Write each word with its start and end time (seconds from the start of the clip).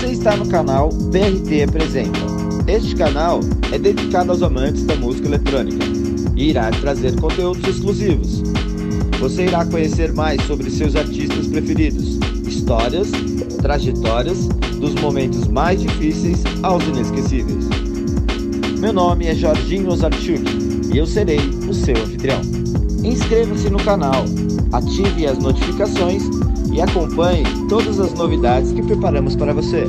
Você 0.00 0.12
está 0.12 0.34
no 0.34 0.48
canal 0.48 0.88
BRT 0.88 1.64
Apresenta. 1.68 2.20
Este 2.66 2.96
canal 2.96 3.40
é 3.70 3.78
dedicado 3.78 4.30
aos 4.30 4.42
amantes 4.42 4.84
da 4.84 4.96
música 4.96 5.28
eletrônica 5.28 5.84
e 6.34 6.48
irá 6.48 6.70
trazer 6.70 7.20
conteúdos 7.20 7.68
exclusivos. 7.68 8.42
Você 9.20 9.44
irá 9.44 9.62
conhecer 9.66 10.10
mais 10.14 10.42
sobre 10.44 10.70
seus 10.70 10.96
artistas 10.96 11.48
preferidos, 11.48 12.18
histórias, 12.46 13.10
trajetórias, 13.60 14.46
dos 14.80 14.94
momentos 14.94 15.46
mais 15.48 15.82
difíceis 15.82 16.42
aos 16.62 16.82
inesquecíveis. 16.84 17.68
Meu 18.78 18.94
nome 18.94 19.26
é 19.26 19.34
Jorginho 19.34 19.90
Ozarchuk 19.90 20.42
e 20.94 20.96
eu 20.96 21.04
serei 21.04 21.40
o 21.68 21.74
seu 21.74 21.94
anfitrião. 21.94 22.40
Inscreva-se 23.04 23.68
no 23.68 23.78
canal, 23.84 24.24
ative 24.72 25.26
as 25.26 25.36
notificações 25.36 26.22
e 26.72 26.80
acompanhe 26.80 27.44
todas 27.68 27.98
as 27.98 28.12
novidades 28.12 28.72
que 28.72 28.82
preparamos 28.82 29.34
para 29.34 29.52
você. 29.52 29.84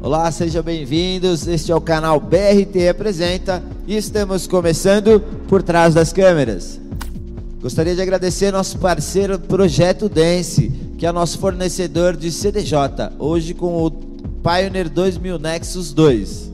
Olá, 0.00 0.30
sejam 0.32 0.62
bem-vindos. 0.62 1.46
Este 1.46 1.70
é 1.70 1.76
o 1.76 1.80
canal 1.80 2.18
BRT 2.18 2.88
Apresenta 2.88 3.62
e 3.86 3.96
estamos 3.96 4.46
começando 4.46 5.20
por 5.48 5.62
trás 5.62 5.94
das 5.94 6.12
câmeras. 6.12 6.80
Gostaria 7.60 7.94
de 7.94 8.02
agradecer 8.02 8.50
nosso 8.50 8.78
parceiro 8.78 9.38
Projeto 9.38 10.08
Dance, 10.08 10.68
que 10.98 11.06
é 11.06 11.12
nosso 11.12 11.38
fornecedor 11.38 12.16
de 12.16 12.32
CDJ, 12.32 13.12
hoje 13.18 13.54
com 13.54 13.84
o 13.84 13.90
Pioneer 13.90 14.88
2000 14.88 15.38
Nexus 15.38 15.92
2. 15.92 16.50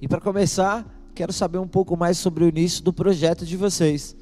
E 0.00 0.08
para 0.08 0.20
começar, 0.20 0.86
quero 1.14 1.32
saber 1.32 1.58
um 1.58 1.68
pouco 1.68 1.96
mais 1.96 2.16
sobre 2.16 2.44
o 2.44 2.48
início 2.48 2.82
do 2.82 2.92
projeto 2.92 3.44
de 3.44 3.56
vocês. 3.56 4.16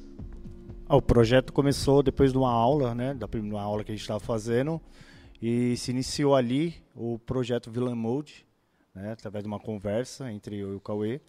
Ah, 0.91 0.97
o 0.97 1.01
projeto 1.01 1.53
começou 1.53 2.03
depois 2.03 2.33
de 2.33 2.37
uma 2.37 2.51
aula, 2.51 2.93
né, 2.93 3.13
da 3.13 3.25
primeira 3.25 3.61
aula 3.61 3.81
que 3.81 3.93
a 3.93 3.95
gente 3.95 4.01
estava 4.01 4.19
fazendo, 4.19 4.81
e 5.41 5.77
se 5.77 5.89
iniciou 5.89 6.35
ali 6.35 6.83
o 6.93 7.17
projeto 7.17 7.71
Villain 7.71 7.95
Mode, 7.95 8.45
né, 8.93 9.13
através 9.13 9.41
de 9.41 9.47
uma 9.47 9.57
conversa 9.57 10.29
entre 10.29 10.57
eu 10.57 10.73
e 10.73 10.75
o 10.75 10.81
Cauê, 10.81 11.21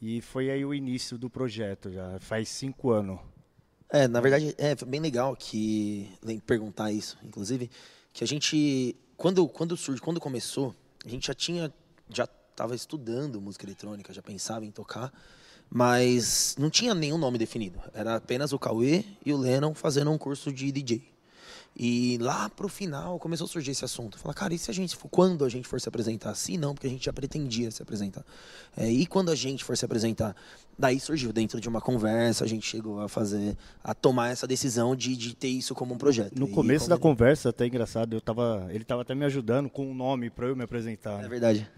e 0.00 0.20
foi 0.20 0.52
aí 0.52 0.64
o 0.64 0.72
início 0.72 1.18
do 1.18 1.28
projeto, 1.28 1.90
já 1.90 2.16
faz 2.20 2.48
cinco 2.48 2.92
anos. 2.92 3.18
É, 3.90 4.06
na 4.06 4.20
verdade, 4.20 4.54
é 4.56 4.76
bem 4.84 5.00
legal 5.00 5.34
que 5.34 6.08
perguntar 6.46 6.92
isso, 6.92 7.18
inclusive, 7.24 7.68
que 8.12 8.22
a 8.22 8.26
gente 8.28 8.94
quando 9.16 9.48
quando 9.48 9.76
surge, 9.76 10.00
quando 10.00 10.20
começou, 10.20 10.72
a 11.04 11.08
gente 11.08 11.26
já 11.26 11.34
tinha 11.34 11.74
já 12.08 12.22
estava 12.22 12.72
estudando 12.76 13.40
música 13.40 13.66
eletrônica, 13.66 14.12
já 14.12 14.22
pensava 14.22 14.64
em 14.64 14.70
tocar, 14.70 15.12
mas 15.70 16.54
não 16.58 16.70
tinha 16.70 16.94
nenhum 16.94 17.18
nome 17.18 17.38
definido. 17.38 17.78
Era 17.94 18.16
apenas 18.16 18.52
o 18.52 18.58
Cauê 18.58 19.04
e 19.24 19.32
o 19.32 19.36
Lennon 19.36 19.74
fazendo 19.74 20.10
um 20.10 20.18
curso 20.18 20.52
de 20.52 20.70
DJ. 20.72 21.02
E 21.78 22.16
lá 22.22 22.48
pro 22.48 22.70
final 22.70 23.18
começou 23.18 23.44
a 23.44 23.48
surgir 23.48 23.72
esse 23.72 23.84
assunto. 23.84 24.18
Falar, 24.18 24.32
cara, 24.32 24.54
e 24.54 24.58
se 24.58 24.70
a 24.70 24.74
gente 24.74 24.96
for, 24.96 25.08
quando 25.10 25.44
a 25.44 25.48
gente 25.50 25.68
for 25.68 25.78
se 25.78 25.86
apresentar? 25.86 26.34
Sim, 26.34 26.56
não, 26.56 26.72
porque 26.72 26.86
a 26.86 26.90
gente 26.90 27.04
já 27.04 27.12
pretendia 27.12 27.70
se 27.70 27.82
apresentar. 27.82 28.24
É, 28.74 28.90
e 28.90 29.04
quando 29.04 29.30
a 29.30 29.34
gente 29.34 29.62
for 29.62 29.76
se 29.76 29.84
apresentar? 29.84 30.34
Daí 30.78 30.98
surgiu, 30.98 31.34
dentro 31.34 31.60
de 31.60 31.68
uma 31.68 31.82
conversa, 31.82 32.44
a 32.44 32.46
gente 32.46 32.66
chegou 32.66 33.00
a 33.02 33.10
fazer, 33.10 33.58
a 33.84 33.92
tomar 33.92 34.30
essa 34.30 34.46
decisão 34.46 34.96
de, 34.96 35.14
de 35.18 35.36
ter 35.36 35.48
isso 35.48 35.74
como 35.74 35.92
um 35.94 35.98
projeto. 35.98 36.32
No 36.38 36.48
E 36.48 36.50
começo 36.50 36.88
da 36.88 36.94
ele- 36.94 37.02
conversa, 37.02 37.50
até 37.50 37.66
engraçado, 37.66 38.14
eu 38.16 38.22
tava, 38.22 38.66
ele 38.70 38.80
estava 38.82 39.02
até 39.02 39.14
me 39.14 39.26
ajudando 39.26 39.68
com 39.68 39.86
um 39.86 39.94
nome 39.94 40.30
para 40.30 40.46
eu 40.46 40.56
me 40.56 40.64
apresentar. 40.64 41.18
É 41.18 41.22
né? 41.24 41.28
verdade. 41.28 41.68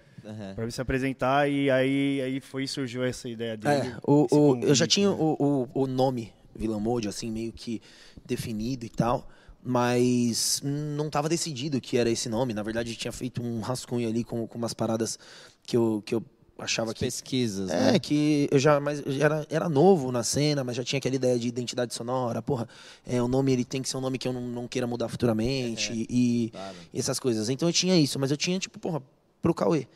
Para 0.54 0.64
eu 0.64 0.70
se 0.70 0.80
apresentar 0.80 1.48
e 1.48 1.70
aí 1.70 2.20
aí 2.20 2.40
foi 2.40 2.66
surgiu 2.66 3.02
essa 3.04 3.28
ideia 3.28 3.56
dele. 3.56 3.88
É, 3.88 3.96
o, 4.06 4.26
o- 4.30 4.60
eu 4.64 4.74
já 4.74 4.86
tinha 4.86 5.08
né? 5.10 5.16
o, 5.18 5.68
o, 5.74 5.82
o 5.82 5.86
nome 5.86 6.32
Vila 6.54 6.78
Mode, 6.80 7.08
assim, 7.08 7.30
meio 7.30 7.52
que 7.52 7.80
definido 8.26 8.84
e 8.84 8.88
tal, 8.88 9.28
mas 9.62 10.60
não 10.64 11.06
estava 11.06 11.28
decidido 11.28 11.80
que 11.80 11.96
era 11.96 12.10
esse 12.10 12.28
nome. 12.28 12.52
Na 12.54 12.62
verdade, 12.62 12.90
eu 12.90 12.96
tinha 12.96 13.12
feito 13.12 13.42
um 13.42 13.60
rascunho 13.60 14.08
ali 14.08 14.24
com, 14.24 14.46
com 14.46 14.58
umas 14.58 14.74
paradas 14.74 15.18
que 15.62 15.76
eu, 15.76 16.02
que 16.04 16.14
eu 16.14 16.22
achava 16.58 16.92
que. 16.92 17.00
pesquisas, 17.00 17.70
É, 17.70 17.92
né? 17.92 17.98
que 17.98 18.48
eu 18.50 18.58
já, 18.58 18.80
mas 18.80 19.00
eu 19.06 19.12
já 19.12 19.24
era, 19.24 19.46
era 19.48 19.68
novo 19.68 20.10
na 20.10 20.22
cena, 20.24 20.64
mas 20.64 20.74
já 20.76 20.82
tinha 20.82 20.98
aquela 20.98 21.14
ideia 21.14 21.38
de 21.38 21.46
identidade 21.48 21.94
sonora. 21.94 22.42
Porra, 22.42 22.68
é, 23.06 23.22
o 23.22 23.28
nome 23.28 23.52
ele 23.52 23.64
tem 23.64 23.80
que 23.80 23.88
ser 23.88 23.96
um 23.96 24.00
nome 24.00 24.18
que 24.18 24.26
eu 24.26 24.32
não, 24.32 24.42
não 24.42 24.66
queira 24.68 24.86
mudar 24.86 25.08
futuramente 25.08 25.92
e, 26.08 26.52
e 26.92 26.98
essas 26.98 27.20
coisas. 27.20 27.48
Então 27.48 27.68
eu 27.68 27.72
tinha 27.72 27.96
isso, 27.96 28.18
mas 28.18 28.30
eu 28.30 28.36
tinha, 28.36 28.58
tipo, 28.58 28.78
porra, 28.78 29.00
pro 29.40 29.54
Cauê. 29.54 29.86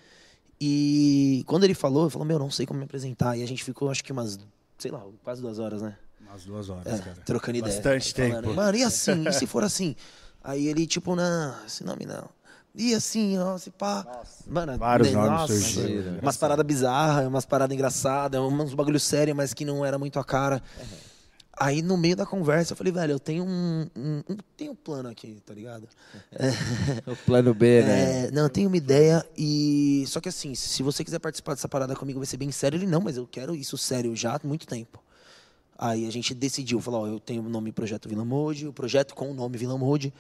E 0.65 1.43
quando 1.49 1.65
ele 1.65 1.75
falou, 1.75 2.05
ele 2.05 2.11
falou, 2.11 2.25
meu, 2.25 2.39
não 2.39 2.49
sei 2.49 2.65
como 2.65 2.79
me 2.79 2.85
apresentar. 2.85 3.37
E 3.37 3.43
a 3.43 3.47
gente 3.49 3.65
ficou, 3.65 3.91
acho 3.91 4.05
que 4.05 4.13
umas, 4.13 4.39
sei 4.79 4.93
lá, 4.93 5.03
quase 5.25 5.43
duas 5.43 5.59
horas, 5.59 5.83
né? 5.83 5.97
umas 6.21 6.45
duas 6.45 6.69
horas, 6.71 6.87
É, 6.87 6.99
cara. 6.99 7.17
trocando 7.27 7.59
ideia. 7.59 7.75
Bastante 7.75 8.15
Falando, 8.15 8.43
tempo. 8.45 8.55
Mano, 8.55 8.79
e 8.79 8.85
assim? 8.85 9.27
E 9.29 9.33
se 9.33 9.45
for 9.45 9.65
assim? 9.65 9.97
Aí 10.43 10.69
ele, 10.69 10.87
tipo, 10.87 11.17
não, 11.17 11.57
esse 11.67 11.83
nome 11.83 12.07
não. 12.07 12.29
E 12.77 12.95
assim, 12.95 13.37
ó, 13.39 13.59
se 13.59 13.71
pá. 13.73 14.23
Mano, 14.47 14.79
Vários 14.79 15.09
né, 15.09 15.15
nomes 15.15 15.31
nossa, 15.33 15.53
surgiram. 15.53 16.19
Umas 16.23 16.37
paradas 16.37 16.65
bizarras, 16.65 17.27
umas 17.27 17.45
paradas 17.45 17.75
engraçadas, 17.75 18.41
uns 18.41 18.73
bagulho 18.73 19.01
sério, 19.01 19.35
mas 19.35 19.53
que 19.53 19.65
não 19.65 19.85
era 19.85 19.99
muito 19.99 20.17
a 20.21 20.25
cara. 20.25 20.63
Aí 21.59 21.83
no 21.83 21.97
meio 21.99 22.17
da 22.17 22.25
conversa 22.25 22.73
eu 22.73 22.77
falei, 22.77 22.93
velho, 22.93 23.13
eu 23.13 23.19
tenho 23.21 23.45
um, 23.45 23.87
um, 23.95 24.23
um- 24.31 24.37
tenho 24.57 24.73
um 24.73 24.75
plano 24.75 25.09
aqui, 25.11 25.37
tá 25.45 25.53
ligado? 25.53 25.87
O 27.07 27.15
plano 27.27 27.53
B, 27.55 27.83
né? 27.83 28.27
É, 28.27 28.31
não, 28.31 28.45
eu 28.45 28.49
tenho 28.51 28.69
uma 28.69 28.77
ideia 28.77 29.25
e. 29.37 30.05
Só 30.07 30.21
que 30.21 30.29
assim, 30.29 30.55
se 30.55 30.83
você 30.83 31.05
quiser 31.05 31.19
participar 31.19 31.55
dessa 31.55 31.69
parada 31.69 31.95
comigo, 31.95 32.19
vai 32.19 32.27
ser 32.27 32.37
bem 32.39 32.51
sério. 32.51 32.77
Ele, 32.79 32.87
não, 32.87 33.01
mas 33.01 33.17
eu 33.17 33.27
quero 33.27 33.55
isso 33.55 33.77
sério 33.77 34.17
já 34.17 34.35
há 34.37 34.41
muito 34.43 34.67
tempo. 34.67 35.03
Aí 35.79 36.07
a 36.07 36.11
gente 36.13 36.33
decidiu, 36.35 36.81
falou, 36.81 37.03
ó, 37.03 37.07
eu 37.07 37.21
tenho 37.21 37.43
o 37.45 37.49
nome 37.49 37.71
Projeto 37.73 38.09
Vila 38.09 38.25
Mode, 38.25 38.67
o 38.69 38.73
projeto 38.73 39.15
com 39.15 39.31
o 39.31 39.35
nome 39.35 39.59
Vila 39.59 39.77
Mode. 39.77 40.13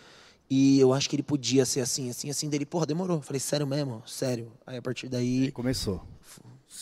E 0.50 0.78
eu 0.81 0.92
acho 0.92 1.09
que 1.09 1.16
ele 1.16 1.22
podia 1.22 1.65
ser 1.65 1.81
assim, 1.81 2.10
assim, 2.10 2.28
assim. 2.28 2.48
Dele, 2.50 2.66
porra, 2.66 2.84
demorou. 2.84 3.16
Eu 3.19 3.22
falei, 3.22 3.41
sério 3.41 3.66
mesmo? 3.66 4.03
Sério. 4.06 4.53
Aí 4.66 4.76
a 4.76 4.82
partir 4.82 5.09
daí. 5.09 5.44
E 5.44 5.50
começou. 5.50 6.03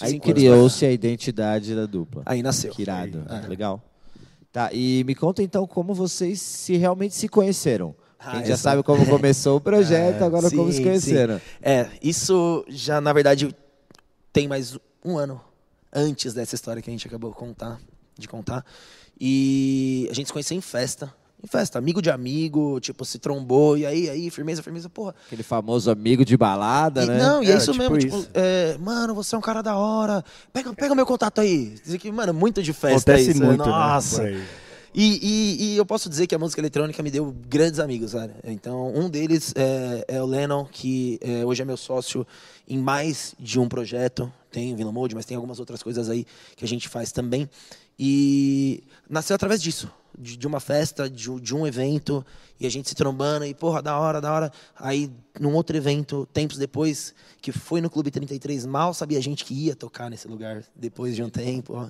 Aí 0.00 0.18
criou-se 0.18 0.84
a 0.84 0.90
identidade 0.90 1.74
da 1.74 1.86
dupla. 1.86 2.22
Aí 2.26 2.42
nasceu. 2.42 2.72
Que 2.72 2.82
irado, 2.82 3.24
É. 3.28 3.46
legal. 3.46 3.80
Tá, 4.52 4.70
e 4.72 5.04
me 5.04 5.14
conta 5.14 5.42
então 5.42 5.66
como 5.66 5.94
vocês 5.94 6.40
se 6.40 6.76
realmente 6.76 7.14
se 7.14 7.28
conheceram. 7.28 7.94
Ah, 8.18 8.32
A 8.32 8.36
gente 8.36 8.48
já 8.48 8.54
essa- 8.54 8.62
sabe 8.64 8.82
como 8.82 9.06
começou 9.06 9.56
o 9.56 9.60
projeto, 9.62 10.22
agora 10.22 10.48
Sim, 10.50 10.56
como 10.56 10.70
se 10.72 10.78
sim. 10.78 10.84
conheceram. 10.84 11.40
É, 11.62 11.88
isso 12.02 12.64
já, 12.68 13.00
na 13.00 13.12
verdade, 13.12 13.54
tem 14.32 14.48
mais 14.48 14.76
um 15.04 15.16
ano 15.16 15.40
antes 15.92 16.34
dessa 16.34 16.54
história 16.56 16.82
que 16.82 16.90
a 16.90 16.92
gente 16.92 17.06
acabou 17.06 17.32
contar, 17.32 17.80
de 18.18 18.26
contar. 18.28 18.64
E 19.18 20.08
a 20.10 20.14
gente 20.14 20.26
se 20.26 20.32
conheceu 20.32 20.56
em 20.56 20.60
festa. 20.60 21.14
Em 21.42 21.46
festa, 21.46 21.78
amigo 21.78 22.02
de 22.02 22.10
amigo, 22.10 22.78
tipo, 22.80 23.02
se 23.04 23.18
trombou, 23.18 23.76
e 23.78 23.86
aí, 23.86 24.10
aí, 24.10 24.30
firmeza, 24.30 24.62
firmeza, 24.62 24.90
porra. 24.90 25.14
Aquele 25.26 25.42
famoso 25.42 25.90
amigo 25.90 26.22
de 26.24 26.36
balada, 26.36 27.02
E- 27.02 27.06
né? 27.06 27.18
Não, 27.18 27.42
e 27.42 27.50
é 27.50 27.54
É, 27.54 27.56
isso 27.56 27.72
tipo 27.72 27.78
mesmo, 27.82 27.98
tipo, 27.98 28.16
isso. 28.18 28.28
é, 28.34 28.76
mano, 28.78 29.14
você 29.14 29.34
é 29.34 29.38
um 29.38 29.40
cara 29.40 29.62
da 29.62 29.74
hora. 29.76 30.22
Pega, 30.52 30.72
pega 30.74 30.94
meu 30.94 31.06
contato 31.06 31.40
aí. 31.40 31.76
Dizer 31.82 31.98
que, 31.98 32.12
mano, 32.12 32.34
muito 32.34 32.62
de 32.62 32.72
festa 32.74 33.12
Acontece 33.12 33.30
isso. 33.30 33.42
muito, 33.42 33.64
Nossa. 33.66 34.22
né? 34.22 34.46
E, 34.92 35.18
e- 35.22 35.64
e 35.72 35.76
eu 35.76 35.86
posso 35.86 36.08
dizer 36.08 36.26
que 36.26 36.34
a 36.34 36.38
música 36.38 36.60
eletrônica 36.60 37.00
me 37.02 37.10
deu 37.10 37.32
grandes 37.48 37.78
amigos, 37.78 38.12
velho. 38.12 38.34
Então, 38.44 38.92
um 38.94 39.08
deles 39.08 39.52
é, 39.56 40.04
é 40.16 40.22
o 40.22 40.26
Lennon, 40.26 40.64
que 40.64 41.18
é, 41.22 41.44
hoje 41.44 41.62
é 41.62 41.64
meu 41.64 41.76
sócio 41.76 42.26
em 42.68 42.76
mais 42.78 43.34
de 43.38 43.60
um 43.60 43.68
projeto. 43.68 44.32
Tem 44.50 44.72
o 44.72 44.76
Vila 44.76 44.90
Mode, 44.90 45.14
mas 45.14 45.24
tem 45.24 45.36
algumas 45.36 45.60
outras 45.60 45.80
coisas 45.82 46.08
aí 46.10 46.26
que 46.56 46.64
a 46.64 46.68
gente 46.68 46.88
faz 46.88 47.12
também. 47.12 47.48
E 47.98 48.82
nasceu 49.08 49.36
através 49.36 49.62
disso, 49.62 49.88
de, 50.18 50.36
de 50.36 50.46
uma 50.46 50.58
festa, 50.58 51.08
de, 51.08 51.30
um- 51.30 51.38
de 51.38 51.54
um 51.54 51.66
evento, 51.66 52.24
e 52.58 52.66
a 52.66 52.70
gente 52.70 52.88
se 52.88 52.94
trombando, 52.96 53.44
e 53.44 53.54
porra, 53.54 53.80
da 53.80 53.96
hora, 53.96 54.20
da 54.20 54.32
hora. 54.32 54.52
Aí, 54.74 55.08
num 55.38 55.54
outro 55.54 55.76
evento, 55.76 56.26
tempos 56.32 56.56
depois, 56.58 57.14
que 57.40 57.52
foi 57.52 57.80
no 57.80 57.88
Clube 57.88 58.10
33, 58.10 58.66
mal 58.66 58.92
sabia 58.92 59.18
a 59.18 59.22
gente 59.22 59.44
que 59.44 59.54
ia 59.54 59.76
tocar 59.76 60.10
nesse 60.10 60.26
lugar, 60.26 60.64
depois 60.74 61.14
de 61.14 61.22
um 61.22 61.30
tempo. 61.30 61.88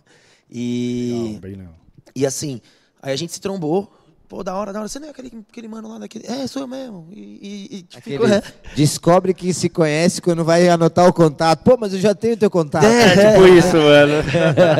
E. 0.50 1.12
Legal, 1.24 1.40
bem 1.40 1.54
legal. 1.54 1.74
E 2.14 2.26
assim, 2.26 2.60
aí 3.02 3.12
a 3.12 3.16
gente 3.16 3.32
se 3.32 3.40
trombou. 3.40 3.92
Pô, 4.28 4.44
da 4.44 4.54
hora, 4.54 4.72
da 4.72 4.78
hora. 4.78 4.88
Você 4.88 5.00
não 5.00 5.08
é 5.08 5.10
aquele, 5.10 5.44
aquele 5.50 5.66
mano 5.66 5.88
lá 5.88 5.98
daquele. 5.98 6.24
É, 6.24 6.46
sou 6.46 6.62
eu 6.62 6.68
mesmo. 6.68 7.08
E, 7.10 7.18
e, 7.18 7.76
e 7.78 7.82
tipo, 7.82 7.98
Aquele 7.98 8.18
ficou- 8.40 8.52
descobre 8.76 9.34
que 9.34 9.52
se 9.52 9.68
conhece 9.68 10.22
quando 10.22 10.44
vai 10.44 10.68
anotar 10.68 11.08
o 11.08 11.12
contato. 11.12 11.64
Pô, 11.64 11.76
mas 11.76 11.92
eu 11.94 11.98
já 11.98 12.14
tenho 12.14 12.36
teu 12.36 12.48
contato. 12.48 12.84
É, 12.84 13.32
Tipo 13.32 13.48
isso, 13.48 13.76
mano. 13.76 14.12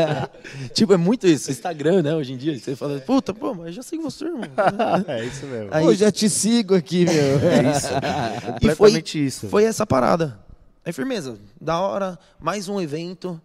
tipo, 0.73 0.93
é 0.93 0.97
muito 0.97 1.27
isso. 1.27 1.51
Instagram, 1.51 2.01
né, 2.03 2.15
hoje 2.15 2.33
em 2.33 2.37
dia. 2.37 2.57
Você 2.57 2.77
fala, 2.77 3.01
puta, 3.01 3.35
pô, 3.35 3.53
mas 3.53 3.67
eu 3.67 3.73
já 3.73 3.83
sigo 3.83 4.05
você, 4.05 4.25
irmão. 4.27 4.43
É 5.09 5.25
isso 5.25 5.45
mesmo. 5.47 5.69
Aí- 5.73 5.85
Pô, 5.85 5.95
já 5.95 6.13
te 6.13 6.31
sigo 6.31 6.77
aqui, 6.77 7.05
meu. 7.05 7.15
É 7.51 7.77
isso. 7.77 7.89
E 7.89 8.67
foi, 8.67 8.71
Completamente 8.77 9.27
isso. 9.27 9.49
foi 9.49 9.65
essa 9.65 9.85
parada. 9.85 10.39
Aí, 10.85 10.93
firmeza. 10.93 11.37
Da 11.61 11.81
hora, 11.81 12.17
mais 12.39 12.69
um 12.69 12.81
evento. 12.81 13.41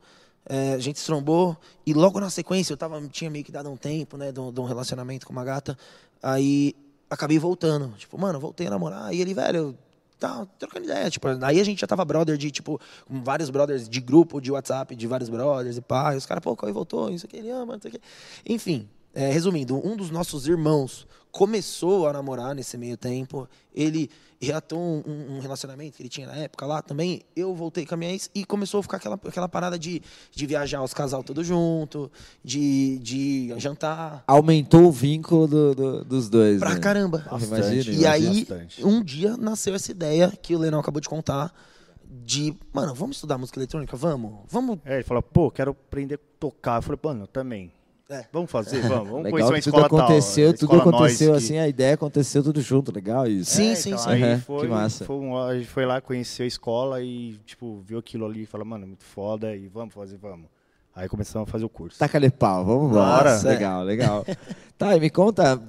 É, 0.48 0.74
a 0.74 0.80
gente 0.80 1.00
se 1.00 1.06
trombou. 1.06 1.58
E 1.86 1.94
logo 1.94 2.20
na 2.20 2.30
sequência, 2.30 2.74
eu 2.74 2.78
tava, 2.78 3.02
tinha 3.08 3.30
meio 3.30 3.44
que 3.44 3.52
dado 3.52 3.70
um 3.70 3.78
tempo, 3.78 4.18
né, 4.18 4.32
de 4.32 4.40
um 4.40 4.52
de 4.52 4.60
um 4.60 4.66
relacionamento 4.66 5.26
com 5.26 5.34
uma 5.34 5.44
gata. 5.44 5.78
Aí, 6.22 6.76
acabei 7.10 7.40
voltando. 7.40 7.94
Tipo, 7.98 8.18
mano, 8.20 8.40
voltei 8.40 8.68
a 8.68 8.70
namorar. 8.70 9.14
E 9.14 9.22
ele, 9.22 9.34
velho, 9.34 9.78
tá 10.20 10.46
trocando 10.58 10.86
ideia. 10.86 11.10
Tipo, 11.10 11.28
aí 11.44 11.60
a 11.60 11.64
gente 11.64 11.80
já 11.80 11.88
tava 11.88 12.06
brother 12.06 12.38
de, 12.38 12.52
tipo, 12.52 12.80
vários 13.10 13.50
brothers 13.50 13.88
de 13.88 14.00
grupo 14.00 14.40
de 14.40 14.52
WhatsApp, 14.52 14.96
de 14.96 15.08
vários 15.08 15.30
brothers 15.30 15.78
e 15.78 15.82
pá. 15.82 16.14
E 16.14 16.18
os 16.18 16.26
caras, 16.26 16.44
pô, 16.44 16.56
qual 16.56 16.72
voltou? 16.74 17.10
Isso 17.10 17.26
aqui, 17.26 17.38
ele 17.38 17.50
ama, 17.50 17.74
não 17.74 17.82
sei 17.82 17.90
o 17.90 17.94
quê. 17.94 18.02
Enfim. 18.46 18.88
É, 19.16 19.32
resumindo, 19.32 19.76
um 19.88 19.96
dos 19.96 20.12
nossos 20.12 20.46
irmãos 20.46 21.08
começou 21.32 22.08
a 22.08 22.14
namorar 22.14 22.54
nesse 22.54 22.78
meio 22.78 22.98
tempo. 22.98 23.48
Ele 23.74 24.10
reatou 24.42 24.78
um, 24.80 25.36
um, 25.36 25.40
relacionamento 25.40 25.98
que 25.98 26.04
ele 26.04 26.10
tinha 26.10 26.28
na 26.28 26.36
época 26.36 26.66
lá 26.66 26.82
também. 26.82 27.22
Eu 27.36 27.56
voltei 27.56 27.86
com 27.86 27.94
a 27.94 27.98
minha 27.98 28.12
ex 28.12 28.30
e 28.36 28.44
começou 28.44 28.82
a 28.82 28.84
ficar 28.84 28.98
aquela, 28.98 29.16
aquela 29.16 29.48
parada 29.48 29.80
de, 29.80 30.02
de 30.32 30.46
viajar 30.46 30.84
os 30.84 30.94
casal 30.94 31.24
todo 31.24 31.44
junto, 31.44 32.12
de, 32.44 33.00
de 33.00 33.54
jantar. 33.58 34.24
Aumentou 34.28 34.84
o 34.84 34.92
vínculo 34.92 35.48
do, 35.48 35.76
do, 35.76 36.06
dos 36.06 36.30
dois. 36.30 36.60
Pra 36.60 36.74
né? 36.74 36.80
caramba. 36.80 37.26
Bastante, 37.30 37.92
E 37.92 38.06
aí, 38.06 38.46
bastante. 38.46 38.86
um 38.86 39.02
dia 39.04 39.38
nasceu 39.38 39.76
essa 39.76 39.92
ideia 39.92 40.32
que 40.42 40.56
o 40.56 40.60
Lenão 40.60 40.80
acabou 40.80 41.02
de 41.02 41.10
contar. 41.10 41.54
De, 42.08 42.56
mano, 42.74 42.94
vamos 42.94 43.18
estudar 43.18 43.38
música 43.38 43.60
eletrônica? 43.60 43.96
Vamos? 43.98 44.40
Vamos. 44.50 44.80
É, 44.86 44.96
ele 44.96 45.04
falou, 45.04 45.24
pô, 45.24 45.52
quero 45.52 45.72
aprender 45.72 46.16
a 46.16 46.20
tocar. 46.40 46.78
Eu 46.78 46.82
falei, 46.82 47.00
mano, 47.04 47.24
eu 47.24 47.28
também. 47.28 47.72
É. 48.10 48.26
Vamos 48.32 48.52
fazer, 48.52 48.82
vamos. 48.82 49.10
Vamos 49.10 49.24
Legal 49.24 49.32
conhecer 49.32 49.52
uma 49.54 49.62
tudo 49.62 49.78
escola 49.78 49.90
tal, 49.90 49.98
aconteceu, 49.98 50.50
a 50.50 50.54
tudo 50.54 50.64
escola 50.76 50.82
aconteceu 50.82 51.30
Noise, 51.32 51.48
que- 51.48 51.54
assim, 51.54 51.60
a 51.64 51.68
ideia 51.68 51.94
aconteceu 51.96 52.44
tudo 52.44 52.62
junto, 52.62 52.92
legal 52.94 53.26
isso. 53.28 53.50
Sim, 53.52 53.72
É, 53.72 53.76
sim, 53.76 53.90
então, 53.90 54.04
sim. 54.04 54.10
Aí 54.12 54.24
Aham, 54.24 54.40
foi, 54.42 54.60
que 54.62 54.68
massa. 54.68 55.06
foi 55.06 55.16
um- 55.16 55.38
a 55.38 55.56
gente 55.56 55.68
foi 55.68 55.86
lá, 55.88 56.00
conheceu 56.02 56.44
a 56.44 56.48
escola 56.48 57.02
e, 57.02 57.40
tipo, 57.46 57.82
viu 57.86 57.98
aquilo 57.98 58.26
ali 58.26 58.44
e 58.44 58.46
falou, 58.46 58.66
mano, 58.66 58.86
muito 58.86 59.04
foda 59.04 59.56
e 59.56 59.68
vamos 59.68 59.94
fazer, 59.94 60.18
vamos. 60.18 60.48
Aí 60.96 61.10
começamos 61.10 61.50
a 61.50 61.52
fazer 61.52 61.66
o 61.66 61.70
curso. 61.70 61.98
Taca-lhe 61.98 62.30
pau, 62.30 62.64
vamos 62.64 62.90
embora. 62.92 63.32
Nossa, 63.34 63.48
é. 63.50 63.52
legal, 63.54 63.84
legal. 63.84 64.26
tá, 64.78 64.96
e 64.96 65.00
me 65.00 65.10
conta, 65.10 65.60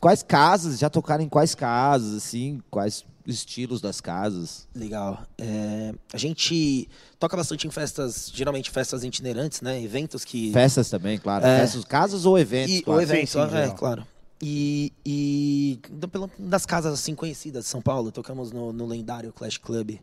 quais 0.00 0.22
casas, 0.24 0.78
já 0.80 0.90
tocaram 0.90 1.22
em 1.22 1.28
quais 1.28 1.54
casas, 1.54 2.14
assim, 2.16 2.60
quais 2.68 3.04
estilos 3.34 3.80
das 3.80 4.00
casas? 4.00 4.68
Legal. 4.74 5.22
É, 5.38 5.92
a 6.12 6.16
gente 6.18 6.88
toca 7.18 7.36
bastante 7.36 7.66
em 7.66 7.70
festas, 7.70 8.30
geralmente 8.32 8.70
festas 8.70 9.02
itinerantes, 9.04 9.60
né? 9.60 9.82
Eventos 9.82 10.24
que. 10.24 10.52
Festas 10.52 10.88
também, 10.88 11.18
claro. 11.18 11.44
É. 11.44 11.60
Festas, 11.60 11.84
casas 11.84 12.24
ou 12.26 12.38
eventos, 12.38 12.74
E, 12.76 12.82
claro. 12.82 13.00
o 13.00 13.02
evento, 13.02 13.28
Sim, 13.30 13.48
sim, 13.48 13.56
é, 13.56 13.70
claro. 13.70 14.06
E, 14.42 14.92
e 15.04 15.78
pela- 16.12 16.30
das 16.38 16.66
casas 16.66 16.92
assim 16.92 17.14
conhecidas 17.14 17.64
de 17.64 17.70
São 17.70 17.80
Paulo, 17.80 18.12
tocamos 18.12 18.52
no, 18.52 18.72
no 18.72 18.86
lendário 18.86 19.32
Clash 19.32 19.56
Club 19.56 19.98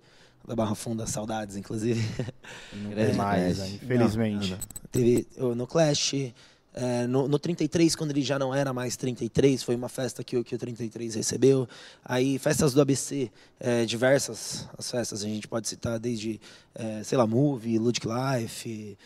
da 0.48 0.56
Barra 0.56 0.76
Funda, 0.76 1.06
saudades, 1.08 1.56
inclusive. 1.56 2.02
Não 2.74 2.92
tem 2.92 3.14
mais, 3.14 3.58
Clash. 3.58 3.70
né, 3.70 3.80
infelizmente. 3.84 4.58
Teve 4.92 5.28
no 5.38 5.66
Clash, 5.68 6.34
é, 6.74 7.06
no, 7.08 7.28
no 7.28 7.38
33, 7.38 7.96
quando 7.96 8.12
ele 8.12 8.22
já 8.22 8.40
não 8.40 8.54
era 8.54 8.74
mais 8.74 8.96
33, 8.98 9.62
foi 9.64 9.76
uma 9.76 9.90
festa 9.90 10.24
que, 10.24 10.36
o- 10.38 10.44
que 10.44 10.56
o 10.56 10.58
33 10.58 11.16
recebeu. 11.16 11.68
Aí, 12.04 12.40
festas 12.40 12.74
do 12.74 12.82
ABC, 12.82 13.32
é, 13.60 13.86
diversas 13.86 14.68
as 14.78 14.90
festas, 14.90 15.24
a 15.24 15.28
gente 15.28 15.48
pode 15.48 15.68
citar 15.68 16.00
desde, 16.00 16.40
é, 16.74 17.04
sei 17.04 17.18
lá, 17.18 17.28
Movie, 17.28 17.78
Ludic 17.78 18.08
Life. 18.08 18.98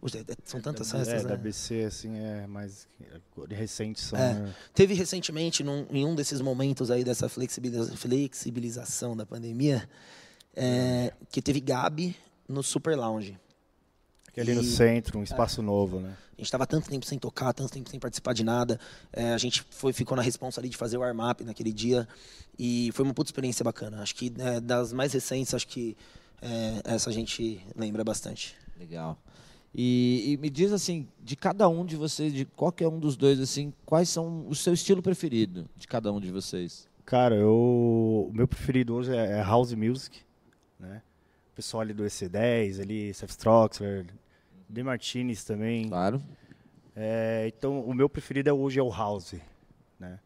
puxa, 0.00 0.18
é- 0.18 0.24
são 0.44 0.60
tantas 0.60 0.92
é, 0.94 0.98
festas, 0.98 1.22
da 1.24 1.30
né? 1.30 1.36
BC, 1.36 1.84
assim, 1.84 2.16
é 2.18 2.46
mais 2.46 2.86
recente 3.50 4.00
são. 4.00 4.18
É. 4.18 4.34
né? 4.34 4.54
Teve 4.74 4.94
recentemente, 4.94 5.64
num- 5.64 5.86
em 5.90 6.04
um 6.04 6.14
desses 6.14 6.40
momentos 6.40 6.90
aí 6.90 7.02
dessa 7.04 7.28
flexibiliza- 7.28 7.96
flexibilização 7.96 9.16
da 9.16 9.26
pandemia, 9.26 9.88
é, 10.54 11.12
que 11.30 11.40
teve 11.42 11.60
Gabi 11.60 12.14
no 12.48 12.62
Super 12.62 12.96
Lounge. 12.96 13.36
Que 14.44 14.50
ali 14.50 14.54
no 14.54 14.62
E- 14.62 14.64
centro, 14.64 15.18
um 15.18 15.22
espaço 15.22 15.62
novo, 15.62 16.00
né? 16.00 16.16
A 16.30 16.40
gente 16.40 16.46
estava 16.46 16.66
tanto 16.66 16.88
tempo 16.88 17.04
sem 17.04 17.18
tocar, 17.18 17.52
tanto 17.52 17.72
tempo 17.72 17.90
sem 17.90 17.98
participar 17.98 18.32
de 18.32 18.44
nada. 18.44 18.78
É, 19.12 19.32
a 19.32 19.38
gente 19.38 19.64
foi, 19.70 19.92
ficou 19.92 20.16
na 20.16 20.22
responsa 20.22 20.60
ali 20.60 20.68
de 20.68 20.76
fazer 20.76 20.96
o 20.96 21.00
warm-up 21.00 21.42
naquele 21.42 21.72
dia. 21.72 22.06
E 22.56 22.90
foi 22.92 23.04
uma 23.04 23.12
puta 23.12 23.28
experiência 23.28 23.64
bacana. 23.64 24.00
Acho 24.02 24.14
que 24.14 24.32
é, 24.38 24.60
das 24.60 24.92
mais 24.92 25.12
recentes, 25.12 25.52
acho 25.52 25.66
que 25.66 25.96
é, 26.40 26.80
essa 26.84 27.10
a 27.10 27.12
gente 27.12 27.60
lembra 27.76 28.04
bastante. 28.04 28.54
Legal. 28.78 29.18
E, 29.74 30.32
e 30.32 30.36
me 30.36 30.48
diz 30.48 30.72
assim, 30.72 31.08
de 31.22 31.34
cada 31.36 31.68
um 31.68 31.84
de 31.84 31.96
vocês, 31.96 32.32
de 32.32 32.44
qualquer 32.44 32.86
um 32.88 32.98
dos 33.00 33.16
dois, 33.16 33.40
assim, 33.40 33.72
quais 33.84 34.08
são 34.08 34.46
o 34.48 34.54
seu 34.54 34.72
estilo 34.72 35.02
preferido 35.02 35.68
de 35.76 35.86
cada 35.88 36.12
um 36.12 36.20
de 36.20 36.30
vocês? 36.30 36.86
Cara, 37.04 37.34
eu, 37.34 38.28
o 38.30 38.32
meu 38.32 38.46
preferido 38.46 38.94
hoje 38.94 39.12
é 39.14 39.38
é 39.38 39.42
House 39.42 39.72
Music, 39.74 40.20
né? 40.78 41.02
O 41.52 41.56
pessoal 41.56 41.80
ali 41.80 41.92
do 41.92 42.04
EC10, 42.04 42.80
ali, 42.80 43.12
Seth 43.12 43.30
Stroxler, 43.30 44.06
De 44.68 44.82
Martinez 44.82 45.44
também. 45.44 45.88
Claro. 45.88 46.20
É, 46.94 47.50
então, 47.56 47.80
o 47.80 47.94
meu 47.94 48.08
preferido 48.08 48.50
é 48.50 48.52
hoje 48.52 48.78
é 48.78 48.82
o 48.82 48.90
House, 48.90 49.34
né? 49.98 50.18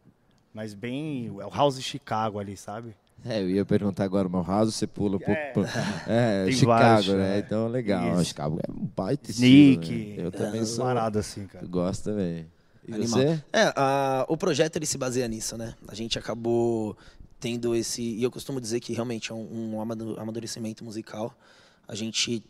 Mas 0.55 0.75
bem, 0.75 1.27
é 1.29 1.47
o 1.47 1.50
House 1.50 1.81
Chicago 1.83 2.39
ali, 2.39 2.56
sabe? 2.56 2.94
É, 3.25 3.41
eu 3.41 3.49
ia 3.50 3.65
perguntar 3.65 4.05
agora, 4.05 4.29
mas 4.29 4.44
o 4.47 4.50
House 4.50 4.75
você 4.75 4.87
pula 4.87 5.17
um 5.17 5.21
pouco. 5.21 5.33
É. 5.33 5.50
pro- 5.53 5.65
É, 6.09 6.50
Chicago, 6.50 6.67
vários, 6.83 7.06
né? 7.09 7.17
né? 7.17 7.39
Então, 7.39 7.69
legal. 7.69 8.15
Isso. 8.17 8.25
Chicago 8.27 8.59
é 8.67 8.71
um 8.73 8.85
baita 8.97 9.31
Sneak, 9.31 9.81
estilo, 9.83 10.17
né? 10.17 10.27
Eu 10.27 10.33
também 10.33 10.61
é, 10.62 10.65
sou. 10.65 10.85
parada 10.85 11.21
assim, 11.21 11.47
cara. 11.47 11.65
Gosto 11.67 12.05
também. 12.05 12.47
E 12.89 12.93
Animal. 12.94 13.21
você? 13.21 13.44
É, 13.53 13.73
a- 13.77 14.27
o 14.29 14.37
projeto 14.37 14.75
ele 14.77 14.87
se 14.87 14.99
baseia 14.99 15.29
nisso, 15.29 15.56
né? 15.56 15.75
A 15.87 15.94
gente 15.94 16.19
acabou 16.19 16.97
tendo 17.39 17.75
esse. 17.77 18.03
E 18.03 18.23
eu 18.23 18.31
costumo 18.31 18.61
dizer 18.61 18.81
que 18.81 18.93
realmente 18.93 19.31
é 19.31 19.35
um, 19.35 19.75
um 19.77 19.81
amadurecimento 20.19 20.85
musical. 20.85 21.33
A 21.87 21.94
gente 21.94 22.43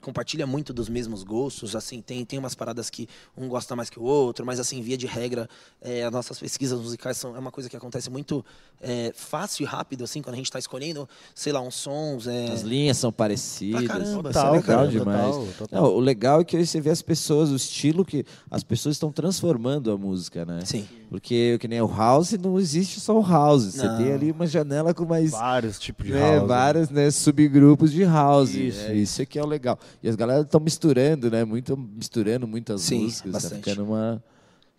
compartilha 0.00 0.46
muito 0.46 0.72
dos 0.72 0.88
mesmos 0.88 1.22
gostos, 1.22 1.74
assim, 1.76 2.00
tem, 2.00 2.24
tem 2.24 2.38
umas 2.38 2.54
paradas 2.54 2.90
que 2.90 3.08
um 3.36 3.48
gosta 3.48 3.74
mais 3.76 3.88
que 3.90 3.98
o 3.98 4.02
outro, 4.02 4.44
mas 4.44 4.58
assim, 4.60 4.80
via 4.82 4.96
de 4.96 5.06
regra, 5.06 5.48
é, 5.80 6.04
as 6.04 6.12
nossas 6.12 6.38
pesquisas 6.38 6.80
musicais 6.80 7.16
são 7.16 7.34
é 7.36 7.38
uma 7.38 7.50
coisa 7.50 7.68
que 7.68 7.76
acontece 7.76 8.08
muito 8.10 8.44
é, 8.80 9.12
fácil 9.14 9.62
e 9.62 9.66
rápido, 9.66 10.04
assim, 10.04 10.20
quando 10.22 10.34
a 10.34 10.36
gente 10.36 10.46
está 10.46 10.58
escolhendo, 10.58 11.08
sei 11.34 11.52
lá, 11.52 11.60
uns 11.60 11.74
sons. 11.74 12.26
É, 12.26 12.52
As 12.52 12.62
linhas 12.62 12.96
são 12.96 13.10
parecidas. 13.12 13.84
Pra 13.84 13.88
caramba, 13.98 14.30
Isso 14.30 14.38
é 14.38 14.42
Total, 14.42 14.52
legal 14.52 14.76
cara, 14.76 14.88
demais. 14.88 15.34
total, 15.34 15.46
total. 15.58 15.82
Não, 15.82 15.90
o 15.94 16.00
legal 16.00 16.40
é 16.40 16.44
que 16.44 16.64
você 16.64 16.80
vê 16.80 16.90
as 16.90 17.02
pessoas, 17.02 17.50
o 17.50 17.56
estilo 17.56 18.04
que 18.04 18.24
as 18.50 18.62
pessoas 18.62 18.96
estão 18.96 19.10
transformando 19.10 19.90
a 19.90 19.96
música, 19.96 20.44
né? 20.44 20.60
Sim. 20.64 20.86
Porque 21.08 21.56
que 21.60 21.68
nem 21.68 21.80
o 21.80 21.86
house 21.86 22.32
não 22.32 22.58
existe 22.58 22.98
só 23.00 23.16
o 23.18 23.22
house. 23.22 23.64
Você 23.74 23.86
Não. 23.86 23.96
tem 23.96 24.12
ali 24.12 24.32
uma 24.32 24.46
janela 24.46 24.92
com 24.92 25.04
mais 25.04 25.30
Vários 25.30 25.78
tipos 25.78 26.04
de 26.06 26.12
né, 26.12 26.20
house. 26.20 26.42
né? 26.42 26.46
vários 26.48 26.90
né, 26.90 27.10
subgrupos 27.10 27.92
de 27.92 28.04
house. 28.04 28.50
Isso. 28.50 28.80
Isso, 28.80 28.92
isso 28.92 29.22
é 29.22 29.26
que 29.26 29.38
é 29.38 29.42
o 29.42 29.46
legal. 29.46 29.75
E 30.02 30.08
as 30.08 30.16
galera 30.16 30.42
estão 30.42 30.60
misturando, 30.60 31.30
né? 31.30 31.44
Muito, 31.44 31.76
misturando 31.76 32.46
muitas 32.46 32.82
Sim, 32.82 33.04
músicas. 33.04 33.32
bastante. 33.32 33.62
Tá 33.62 33.70
ficando 33.70 33.84
uma. 33.84 34.22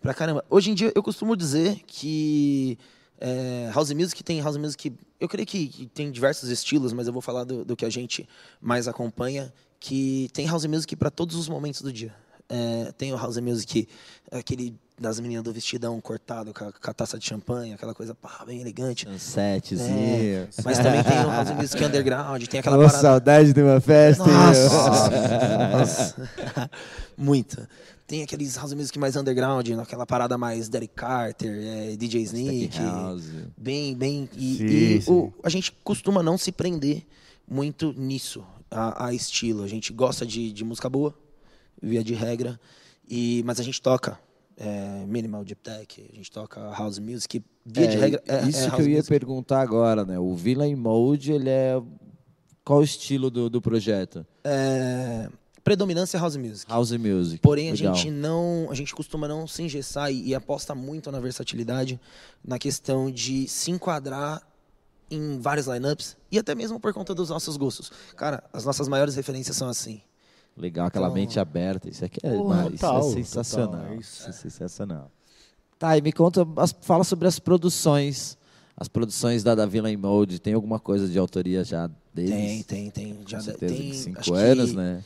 Pra 0.01 0.13
caramba. 0.13 0.43
Hoje 0.49 0.71
em 0.71 0.73
dia, 0.73 0.91
eu 0.95 1.01
costumo 1.01 1.35
dizer 1.35 1.81
que 1.85 2.77
é, 3.19 3.69
house 3.73 3.91
music 3.91 4.23
tem 4.23 4.39
house 4.41 4.57
music. 4.57 4.93
Eu 5.19 5.27
creio 5.27 5.47
que, 5.47 5.67
que 5.67 5.85
tem 5.87 6.11
diversos 6.11 6.49
estilos, 6.49 6.93
mas 6.93 7.07
eu 7.07 7.13
vou 7.13 7.21
falar 7.21 7.43
do, 7.43 7.65
do 7.65 7.75
que 7.75 7.85
a 7.85 7.89
gente 7.89 8.27
mais 8.61 8.87
acompanha. 8.87 9.51
Que 9.79 10.29
tem 10.33 10.47
house 10.47 10.65
music 10.65 10.95
para 10.95 11.09
todos 11.09 11.35
os 11.35 11.47
momentos 11.47 11.81
do 11.81 11.91
dia. 11.91 12.13
É, 12.49 12.91
tem 12.97 13.13
o 13.13 13.17
house 13.17 13.37
music, 13.37 13.87
aquele 14.31 14.73
das 14.99 15.19
meninas 15.19 15.43
do 15.43 15.53
vestidão 15.53 15.99
cortado 16.01 16.51
com 16.53 16.65
a, 16.65 16.71
com 16.71 16.89
a 16.89 16.93
taça 16.93 17.19
de 17.19 17.25
champanhe, 17.25 17.73
aquela 17.73 17.93
coisa 17.93 18.15
pá, 18.15 18.43
bem 18.45 18.61
elegante. 18.61 19.05
Sunsetzinho. 19.07 19.85
É, 19.89 20.47
mas 20.65 20.77
também 20.79 21.03
tem 21.03 21.19
o 21.23 21.29
house 21.29 21.51
music 21.51 21.83
underground, 21.83 22.43
tem 22.47 22.59
aquela 22.59 22.77
Ô, 22.77 22.81
parada. 22.81 22.97
saudade 23.01 23.53
de 23.53 23.61
uma 23.61 23.79
festa. 23.79 24.25
Nossa! 24.25 25.09
Nossa. 25.77 26.15
Muita. 27.17 27.69
Tem 28.07 28.23
aqueles 28.23 28.55
house 28.55 28.73
music 28.73 28.97
mais 28.97 29.15
underground, 29.15 29.67
aquela 29.81 30.05
parada 30.05 30.37
mais 30.37 30.69
Derek 30.69 30.93
Carter, 30.95 31.51
é, 31.51 31.95
DJ 31.97 32.25
house. 32.79 33.25
Bem, 33.57 33.95
bem. 33.95 34.29
E, 34.35 34.55
Sim, 34.55 34.65
e 34.65 35.01
sim. 35.01 35.11
o- 35.11 35.33
a 35.43 35.49
gente 35.49 35.71
costuma 35.83 36.23
não 36.23 36.37
se 36.37 36.51
prender 36.51 37.05
muito 37.47 37.93
nisso, 37.97 38.43
a, 38.71 39.07
a 39.07 39.13
estilo. 39.13 39.63
A 39.63 39.67
gente 39.67 39.91
gosta 39.93 40.25
de, 40.25 40.51
de 40.53 40.63
música 40.63 40.89
boa, 40.89 41.13
via 41.81 42.03
de 42.03 42.13
regra, 42.13 42.59
e, 43.09 43.43
mas 43.45 43.59
a 43.59 43.63
gente 43.63 43.81
toca 43.81 44.17
é, 44.57 45.05
minimal 45.05 45.43
deep 45.45 45.61
tech, 45.61 46.09
a 46.11 46.15
gente 46.15 46.31
toca 46.31 46.59
house 46.71 46.97
music, 46.99 47.43
via 47.65 47.85
É, 47.85 47.87
de 47.87 47.97
regra. 47.97 48.23
É, 48.27 48.41
isso 48.47 48.59
é 48.59 48.63
que 48.65 48.69
house 48.71 48.79
eu 48.81 48.87
ia 48.89 48.95
music. 48.97 49.09
perguntar 49.09 49.61
agora, 49.61 50.03
né? 50.03 50.17
O 50.19 50.33
Villain 50.35 50.75
Mode, 50.75 51.31
ele 51.31 51.49
é. 51.49 51.81
Qual 52.65 52.79
o 52.79 52.83
estilo 52.83 53.29
do, 53.29 53.49
do 53.49 53.61
projeto? 53.61 54.25
É, 54.43 55.29
predominância 55.63 56.19
house 56.19 56.35
music. 56.35 56.69
House 56.69 56.91
Music. 56.91 57.39
Porém, 57.41 57.69
a 57.69 57.73
Legal. 57.73 57.95
gente 57.95 58.09
não, 58.11 58.67
a 58.69 58.73
gente 58.75 58.93
costuma 58.95 59.27
não 59.27 59.47
se 59.47 59.61
engessar 59.63 60.11
e, 60.11 60.27
e 60.29 60.35
aposta 60.35 60.73
muito 60.75 61.11
na 61.11 61.19
versatilidade, 61.19 61.99
na 62.43 62.57
questão 62.59 63.09
de 63.11 63.47
se 63.47 63.71
enquadrar 63.71 64.41
em 65.09 65.39
vários 65.39 65.67
lineups 65.67 66.17
e 66.29 66.37
até 66.37 66.53
mesmo 66.53 66.79
por 66.79 66.93
conta 66.93 67.15
dos 67.15 67.29
nossos 67.29 67.55
gostos. 67.55 67.89
Cara, 68.17 68.43
as 68.51 68.65
nossas 68.65 68.89
maiores 68.89 69.15
referências 69.15 69.55
são 69.55 69.69
assim. 69.69 70.01
Legal, 70.57 70.87
aquela 70.87 71.07
Então- 71.07 71.15
mente 71.15 71.39
aberta. 71.39 71.89
Isso 71.89 72.03
aqui 72.03 72.19
é, 72.23 72.35
Porra, 72.35 72.55
mas 72.63 72.73
isso 72.73 72.77
total, 72.81 72.99
é 72.99 73.13
sensacional. 73.13 73.71
total, 73.71 73.87
é 73.87 73.95
isso. 73.97 74.21
isso. 74.21 74.29
é 74.29 74.33
sensacional. 74.33 75.11
Tá, 75.77 75.97
e 75.97 76.01
me 76.01 76.11
conta, 76.11 76.45
fala 76.81 77.03
sobre 77.03 77.27
as 77.27 77.37
produções. 77.39 78.37
As 78.75 78.87
produções 78.87 79.43
da, 79.43 79.55
da 79.55 79.65
Villain 79.65 79.97
Mode. 79.97 80.39
Tem 80.39 80.53
alguma 80.53 80.79
coisa 80.79 81.07
de 81.07 81.17
autoria 81.17 81.63
já 81.63 81.89
deles? 82.13 82.31
Tem, 82.31 82.63
tem, 82.63 82.89
tem. 82.91 83.19
Já 83.27 83.37
Com 83.37 83.43
certeza, 83.43 83.73
tem 83.75 83.93
cinco 83.93 84.33
anos, 84.33 84.69
que 84.71 84.75
né? 84.75 85.03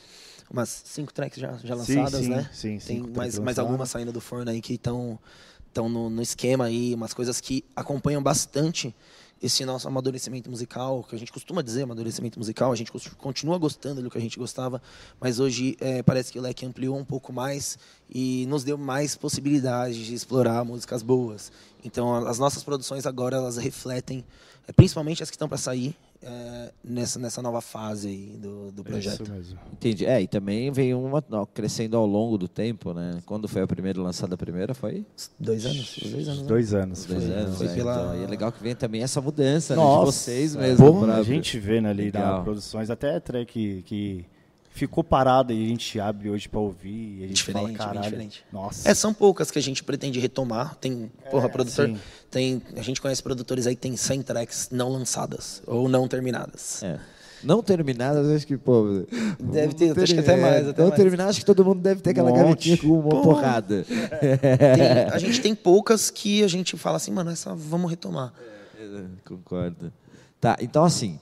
Umas 0.50 0.82
cinco 0.84 1.12
tracks 1.14 1.38
já, 1.40 1.52
já 1.64 1.76
Sim, 1.78 1.96
lançadas, 1.96 2.20
sim, 2.24 2.28
né? 2.28 2.50
sim, 2.52 2.68
tem 2.68 2.80
cinco 2.80 3.16
mais, 3.16 3.38
mais 3.38 3.58
algumas 3.58 3.88
saindo 3.88 4.12
do 4.12 4.20
forno 4.20 4.50
aí 4.50 4.60
que 4.60 4.74
estão 4.74 5.18
estão 5.66 5.88
no, 5.88 6.10
no 6.10 6.20
esquema 6.20 6.66
aí, 6.66 6.94
umas 6.94 7.14
coisas 7.14 7.40
que 7.40 7.64
acompanham 7.74 8.22
bastante 8.22 8.94
esse 9.42 9.64
nosso 9.64 9.88
amadurecimento 9.88 10.48
musical, 10.48 11.02
que 11.02 11.16
a 11.16 11.18
gente 11.18 11.32
costuma 11.32 11.62
dizer 11.62 11.82
amadurecimento 11.82 12.38
musical, 12.38 12.70
a 12.70 12.76
gente 12.76 12.92
continua 13.18 13.58
gostando 13.58 14.00
do 14.00 14.08
que 14.08 14.16
a 14.16 14.20
gente 14.20 14.38
gostava, 14.38 14.80
mas 15.20 15.40
hoje 15.40 15.76
é, 15.80 16.02
parece 16.02 16.30
que 16.30 16.38
o 16.38 16.42
leque 16.42 16.64
ampliou 16.64 16.96
um 16.96 17.04
pouco 17.04 17.32
mais 17.32 17.76
e 18.08 18.46
nos 18.46 18.62
deu 18.62 18.78
mais 18.78 19.16
possibilidades 19.16 19.96
de 19.96 20.14
explorar 20.14 20.64
músicas 20.64 21.02
boas. 21.02 21.50
Então, 21.84 22.14
as 22.26 22.38
nossas 22.38 22.62
produções 22.62 23.04
agora 23.04 23.36
elas 23.36 23.56
refletem, 23.56 24.24
é, 24.68 24.72
principalmente 24.72 25.22
as 25.22 25.28
que 25.28 25.34
estão 25.34 25.48
para 25.48 25.58
sair, 25.58 25.96
é, 26.22 26.72
nessa, 26.84 27.18
nessa 27.18 27.42
nova 27.42 27.60
fase 27.60 28.08
aí 28.08 28.36
do, 28.38 28.70
do 28.70 28.84
projeto. 28.84 29.22
Isso 29.22 29.32
mesmo. 29.32 29.58
Entendi. 29.72 30.06
É, 30.06 30.20
e 30.20 30.26
também 30.26 30.70
veio 30.70 31.00
uma 31.00 31.22
ó, 31.32 31.44
crescendo 31.44 31.96
ao 31.96 32.06
longo 32.06 32.38
do 32.38 32.48
tempo, 32.48 32.92
né? 32.92 33.20
Quando 33.26 33.48
foi 33.48 33.62
a 33.62 33.66
primeira 33.66 34.00
lançada 34.00 34.34
a 34.34 34.38
primeira 34.38 34.74
foi 34.74 35.04
dois 35.38 35.66
anos, 35.66 35.98
dois 36.02 36.28
anos. 36.28 36.42
Né? 36.42 36.48
Dois 36.48 36.74
anos. 36.74 37.06
Dois 37.06 37.24
foi, 37.24 37.32
anos. 37.34 37.58
Foi 37.58 37.66
é, 37.66 37.74
pela... 37.74 37.92
então, 37.92 38.20
e 38.20 38.24
é 38.24 38.26
legal 38.26 38.52
que 38.52 38.62
vem 38.62 38.74
também 38.74 39.02
essa 39.02 39.20
mudança 39.20 39.74
né, 39.74 39.82
Nossa, 39.82 40.10
de 40.10 40.16
vocês 40.16 40.56
mesmo. 40.56 40.92
Pô, 40.92 41.00
pra- 41.00 41.16
a 41.16 41.22
gente 41.22 41.58
vê 41.58 41.80
né, 41.80 41.90
ali 41.90 42.04
Legal. 42.04 42.34
das 42.36 42.44
produções, 42.44 42.90
até 42.90 43.16
a 43.16 43.20
track 43.20 43.82
que 43.84 44.24
ficou 44.74 45.04
parada 45.04 45.52
e 45.52 45.64
a 45.64 45.68
gente 45.68 46.00
abre 46.00 46.30
hoje 46.30 46.48
pra 46.48 46.58
ouvir. 46.60 47.18
E 47.20 47.24
a 47.24 47.26
gente 47.28 47.36
Diferente, 47.36 47.76
fala, 47.76 47.92
bem 47.92 48.00
diferente. 48.00 48.44
Nossa. 48.52 48.88
É, 48.88 48.94
são 48.94 49.12
poucas 49.14 49.50
que 49.50 49.58
a 49.58 49.62
gente 49.62 49.84
pretende 49.84 50.18
retomar. 50.18 50.74
Tem, 50.76 51.10
porra, 51.30 51.48
produtor. 51.48 51.86
sim. 51.88 51.98
Tem, 52.30 52.62
a 52.76 52.82
gente 52.82 53.00
conhece 53.00 53.22
produtores 53.22 53.66
aí 53.66 53.74
que 53.74 53.82
tem 53.82 53.96
100 53.96 54.22
tracks 54.22 54.68
não 54.70 54.88
lançadas 54.88 55.62
ou 55.66 55.88
não 55.88 56.08
terminadas. 56.08 56.82
É. 56.82 56.98
Não 57.44 57.60
terminadas, 57.60 58.28
acho 58.28 58.46
que, 58.46 58.56
pô. 58.56 59.04
Deve 59.40 59.74
ter, 59.74 59.94
não 59.94 60.02
acho 60.02 60.14
que 60.14 60.20
até 60.20 60.36
mais, 60.36 60.68
até 60.68 60.80
não 60.80 60.88
mais. 60.90 61.00
terminadas, 61.00 61.30
acho 61.30 61.40
que 61.40 61.46
todo 61.46 61.64
mundo 61.64 61.80
deve 61.80 62.00
ter 62.00 62.10
aquela 62.10 62.30
Um 62.30 62.34
gavetinha 62.34 62.78
com 62.78 63.00
uma 63.00 63.20
porrada. 63.20 63.84
Tem- 63.84 65.12
a 65.12 65.18
gente 65.18 65.40
tem 65.40 65.52
poucas 65.54 66.08
que 66.08 66.44
a 66.44 66.48
gente 66.48 66.76
fala 66.76 66.96
assim, 66.98 67.10
mano, 67.10 67.30
essa 67.30 67.52
vamos 67.54 67.90
retomar. 67.90 68.32
Concordo. 69.24 69.92
Tá, 70.40 70.56
então 70.60 70.84
assim, 70.84 71.18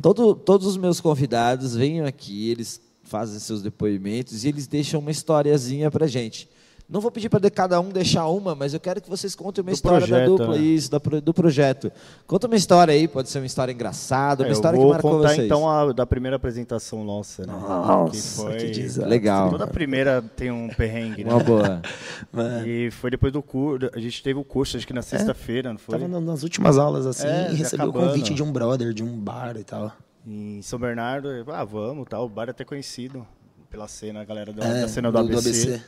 todo, 0.00 0.34
todos 0.34 0.66
os 0.66 0.76
meus 0.76 1.00
convidados 1.00 1.74
vêm 1.74 2.00
aqui, 2.02 2.50
eles 2.50 2.80
fazem 3.08 3.38
seus 3.38 3.62
depoimentos 3.62 4.44
e 4.44 4.48
eles 4.48 4.66
deixam 4.66 5.00
uma 5.00 5.10
historiazinha 5.10 5.90
pra 5.90 6.06
gente. 6.06 6.48
Não 6.88 7.00
vou 7.00 7.10
pedir 7.10 7.28
para 7.28 7.50
cada 7.50 7.80
um 7.80 7.88
deixar 7.88 8.28
uma, 8.28 8.54
mas 8.54 8.72
eu 8.72 8.78
quero 8.78 9.00
que 9.00 9.10
vocês 9.10 9.34
contem 9.34 9.60
uma 9.60 9.72
Do 9.72 9.74
história 9.74 9.98
da 10.02 10.06
projeto, 10.06 10.28
dupla, 10.36 10.54
né? 10.56 10.58
isso, 10.62 10.88
da 10.88 10.98
do 10.98 11.34
projeto. 11.34 11.90
Conta 12.28 12.46
uma 12.46 12.54
história 12.54 12.94
aí, 12.94 13.08
pode 13.08 13.28
ser 13.28 13.40
uma 13.40 13.46
história 13.46 13.72
engraçada, 13.72 14.44
uma 14.44 14.46
É, 14.46 14.50
eu 14.50 14.52
história 14.52 14.78
que 14.78 14.84
vou 14.84 14.92
marcou 14.92 15.10
contar 15.16 15.30
vocês. 15.30 15.46
então 15.46 15.68
a, 15.68 15.92
da 15.92 16.06
primeira 16.06 16.36
apresentação 16.36 17.02
nossa, 17.02 17.44
né? 17.44 17.52
Nossa, 17.52 18.12
que 18.12 18.22
foi... 18.22 18.56
que 18.58 18.70
desastre. 18.70 19.10
Legal. 19.10 19.50
Toda 19.50 19.66
primeira 19.66 20.22
tem 20.36 20.52
um 20.52 20.68
perrengue, 20.68 21.24
né? 21.24 21.32
Uma 21.32 21.42
boa. 21.42 21.82
E 22.64 22.88
foi 22.92 23.10
depois 23.10 23.32
do 23.32 23.42
curso, 23.42 23.90
a 23.92 23.98
gente 23.98 24.22
teve 24.22 24.38
o 24.38 24.44
curso, 24.44 24.76
acho 24.76 24.86
que 24.86 24.92
na 24.92 25.02
sexta-feira, 25.02 25.70
não 25.72 25.78
foi? 25.80 25.98
Tava 25.98 26.06
na- 26.06 26.20
nas 26.20 26.44
últimas 26.44 26.78
aulas 26.78 27.04
assim 27.04 27.26
É, 27.26 27.50
e 27.50 27.56
recebeu 27.56 27.88
o 27.88 27.92
convite 27.92 28.32
de 28.32 28.44
um 28.44 28.52
brother, 28.52 28.92
de 28.92 29.02
um 29.02 29.18
bar 29.18 29.56
e 29.58 29.64
tal. 29.64 29.90
Em 30.26 30.60
São 30.62 30.78
Bernardo, 30.78 31.30
eu, 31.30 31.44
ah, 31.52 31.64
vamos, 31.64 32.06
tal, 32.08 32.26
o 32.26 32.28
bar 32.28 32.48
é 32.48 32.50
até 32.50 32.64
conhecido 32.64 33.26
pela 33.70 33.86
cena, 33.86 34.22
a 34.22 34.24
galera 34.24 34.52
da, 34.52 34.64
É, 34.64 34.80
da 34.80 34.88
cena 34.88 35.12
do, 35.12 35.18
ABC. 35.18 35.80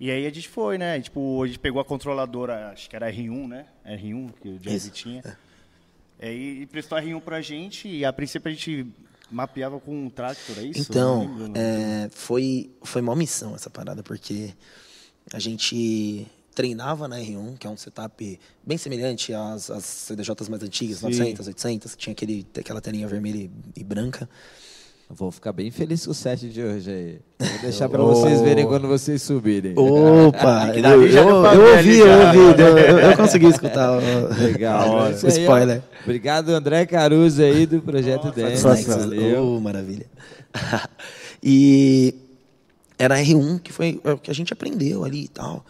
E 0.00 0.10
aí 0.10 0.26
a 0.26 0.30
gente 0.30 0.48
foi, 0.48 0.78
né? 0.78 0.98
E, 0.98 1.02
tipo, 1.02 1.42
a 1.42 1.46
gente 1.46 1.60
pegou 1.60 1.80
a 1.80 1.84
controladora, 1.84 2.70
acho 2.70 2.90
que 2.90 2.96
era 2.96 3.12
R1, 3.12 3.46
né? 3.46 3.66
R1, 3.86 4.32
que 4.40 4.48
o 4.48 4.58
Jazz 4.58 4.84
Isso, 4.84 4.90
tinha. 4.90 5.22
Aí 6.20 6.62
e 6.62 6.66
prestou 6.66 6.98
R1 6.98 7.20
pra 7.20 7.40
gente 7.40 7.86
e 7.88 8.04
a 8.04 8.12
princípio 8.12 8.50
a 8.50 8.52
gente 8.52 8.86
mapeava 9.30 9.78
com 9.80 10.06
um 10.06 10.10
tractor, 10.10 10.58
é 10.58 10.62
isso? 10.62 10.90
Então, 10.90 11.52
é, 11.54 12.08
foi, 12.10 12.70
foi 12.82 13.00
uma 13.00 13.14
missão 13.14 13.54
essa 13.54 13.70
parada, 13.70 14.02
porque 14.02 14.52
a 15.32 15.38
gente 15.38 16.26
treinava 16.54 17.08
na 17.08 17.16
R1, 17.18 17.56
que 17.58 17.66
é 17.66 17.70
um 17.70 17.76
setup 17.76 18.38
bem 18.66 18.76
semelhante 18.78 19.32
às, 19.32 19.70
às 19.70 19.84
CDJs 19.84 20.48
mais 20.48 20.62
antigas, 20.62 20.98
Sim. 20.98 21.06
900, 21.06 21.46
800, 21.48 21.94
que 21.94 22.00
tinha 22.02 22.12
aquele, 22.12 22.46
aquela 22.58 22.80
telinha 22.80 23.06
vermelha 23.08 23.38
e, 23.38 23.50
e 23.76 23.84
branca. 23.84 24.28
Vou 25.14 25.30
ficar 25.30 25.52
bem 25.52 25.70
feliz 25.70 26.06
com 26.06 26.12
o 26.12 26.14
set 26.14 26.48
de 26.48 26.62
hoje 26.62 26.90
aí. 26.90 27.20
Vou 27.38 27.58
deixar 27.60 27.86
para 27.88 28.02
Oh. 28.02 28.06
vocês 28.14 28.40
verem 28.40 28.66
quando 28.66 28.88
vocês 28.88 29.20
subirem. 29.20 29.74
Opa! 29.76 30.68
eu, 30.76 31.02
eu, 31.06 31.06
eu 31.06 31.76
ouvi, 31.76 31.98
eu 31.98 32.06
ouvi, 32.08 32.60
eu, 32.62 32.78
eu- 32.78 32.98
eu 32.98 33.16
consegui 33.18 33.46
escutar. 33.46 33.92
o- 33.98 34.42
Legal. 34.42 35.10
Isso 35.10 35.26
aí. 35.26 35.32
Spoiler. 35.40 35.82
Obrigado, 36.02 36.48
André 36.50 36.86
Caruso 36.86 37.42
aí 37.42 37.66
do 37.66 37.82
Projeto 37.82 38.30
Dance. 38.32 38.62
Satisfação. 38.62 39.00
Valeu. 39.10 39.44
Oh, 39.56 39.60
maravilha. 39.60 40.06
e 41.42 42.14
era 42.98 43.16
R1, 43.18 43.60
que 43.60 43.72
foi 43.72 44.00
é 44.04 44.12
o 44.12 44.18
que 44.18 44.30
a 44.30 44.34
gente 44.34 44.52
aprendeu 44.52 45.04
ali 45.04 45.24
e 45.24 45.28
tal. 45.28 45.64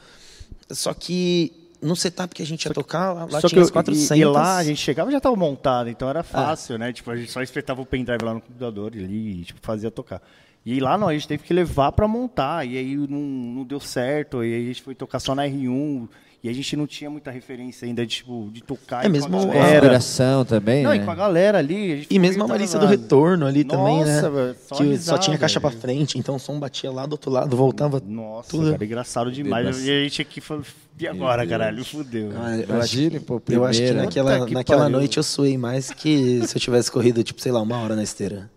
Só 0.72 0.92
que 0.94 1.52
no 1.80 1.96
setup 1.96 2.34
que 2.34 2.42
a 2.42 2.46
gente 2.46 2.64
ia 2.64 2.72
tocar, 2.72 3.12
lá, 3.12 3.40
Só 3.40 3.48
tinha 3.48 3.58
que 3.58 3.58
as 3.60 3.68
eu- 3.68 3.72
400. 3.72 4.10
E, 4.16 4.20
e 4.20 4.24
lá 4.24 4.56
a 4.58 4.64
gente 4.64 4.80
chegava 4.80 5.10
e 5.10 5.12
já 5.12 5.20
tava 5.20 5.34
montado, 5.36 5.88
então 5.88 6.08
era 6.08 6.22
fácil, 6.22 6.78
né? 6.78 6.92
Tipo, 6.92 7.10
a 7.10 7.16
gente 7.16 7.30
só 7.32 7.42
espetava 7.42 7.80
o 7.82 7.86
pendrive 7.86 8.24
lá 8.24 8.34
no 8.34 8.40
computador 8.40 8.92
ali 8.92 9.40
e 9.40 9.44
tipo, 9.44 9.58
fazia 9.62 9.90
tocar. 9.90 10.22
E 10.64 10.78
lá 10.78 10.96
não, 10.96 11.08
a 11.08 11.12
gente 11.12 11.26
teve 11.26 11.42
que 11.42 11.52
levar 11.52 11.90
pra 11.90 12.06
montar, 12.06 12.64
e 12.64 12.76
aí 12.78 12.96
não, 12.96 13.18
não 13.18 13.64
deu 13.64 13.80
certo, 13.80 14.44
e 14.44 14.54
aí 14.54 14.62
a 14.62 14.66
gente 14.68 14.80
foi 14.82 14.94
tocar 14.94 15.18
só 15.18 15.34
na 15.34 15.42
R1, 15.44 16.08
e 16.44 16.48
a 16.48 16.52
gente 16.52 16.76
não 16.76 16.86
tinha 16.86 17.08
muita 17.08 17.30
referência 17.30 17.86
ainda 17.86 18.04
de, 18.04 18.16
tipo, 18.16 18.50
de 18.52 18.62
tocar 18.62 19.04
É 19.04 19.06
e 19.06 19.10
mesmo 19.10 19.30
com 19.30 19.50
a. 19.52 19.54
Configuração 19.54 20.44
também, 20.44 20.82
Não, 20.82 20.90
né? 20.90 20.96
e 20.96 21.00
com 21.04 21.10
a 21.10 21.14
galera 21.14 21.58
ali. 21.58 21.92
a 21.92 21.96
gente 21.96 22.08
E 22.10 22.18
mesmo 22.18 22.42
a 22.44 22.48
Malícia 22.48 22.78
do 22.78 22.86
Retorno 22.86 23.46
ali 23.46 23.62
também, 23.64 24.04
né? 24.04 24.14
Nossa, 24.16 24.30
velho, 24.30 24.56
só 24.66 24.74
que 24.76 24.98
só 24.98 25.18
tinha 25.18 25.38
caixa 25.38 25.60
pra 25.60 25.70
velho. 25.70 25.80
frente, 25.80 26.18
então 26.18 26.34
o 26.36 26.38
som 26.40 26.58
batia 26.58 26.90
lá 26.90 27.06
do 27.06 27.12
outro 27.12 27.30
lado, 27.30 27.56
voltava. 27.56 28.02
Nossa, 28.04 28.50
Tudo. 28.50 28.72
cara, 28.72 28.84
engraçado 28.84 29.30
demais. 29.30 29.64
Deus. 29.64 29.82
E 29.84 29.90
a 29.90 30.02
gente 30.02 30.22
aqui 30.22 30.40
falou, 30.40 30.64
e 30.98 31.06
agora, 31.06 31.46
caralho? 31.46 31.84
Fudeu. 31.84 32.30
Ah, 32.36 32.56
eu 32.56 32.62
acho 32.62 32.72
Imagine, 32.72 33.10
que- 33.20 33.20
pô, 33.26 33.42
Eu 33.48 33.64
acho 33.64 33.78
que 33.80 33.86
primeira. 33.86 34.06
naquela, 34.06 34.46
que 34.46 34.54
naquela 34.54 34.82
pariu. 34.82 34.98
noite 34.98 35.16
eu 35.18 35.22
suei 35.22 35.56
mais 35.56 35.90
que 35.90 36.42
se 36.46 36.56
eu 36.56 36.60
tivesse 36.60 36.90
corrido, 36.90 37.22
tipo, 37.22 37.40
sei 37.40 37.52
lá, 37.52 37.60
uma 37.62 37.78
hora 37.78 37.94
na 37.96 38.02
esteira. 38.02 38.50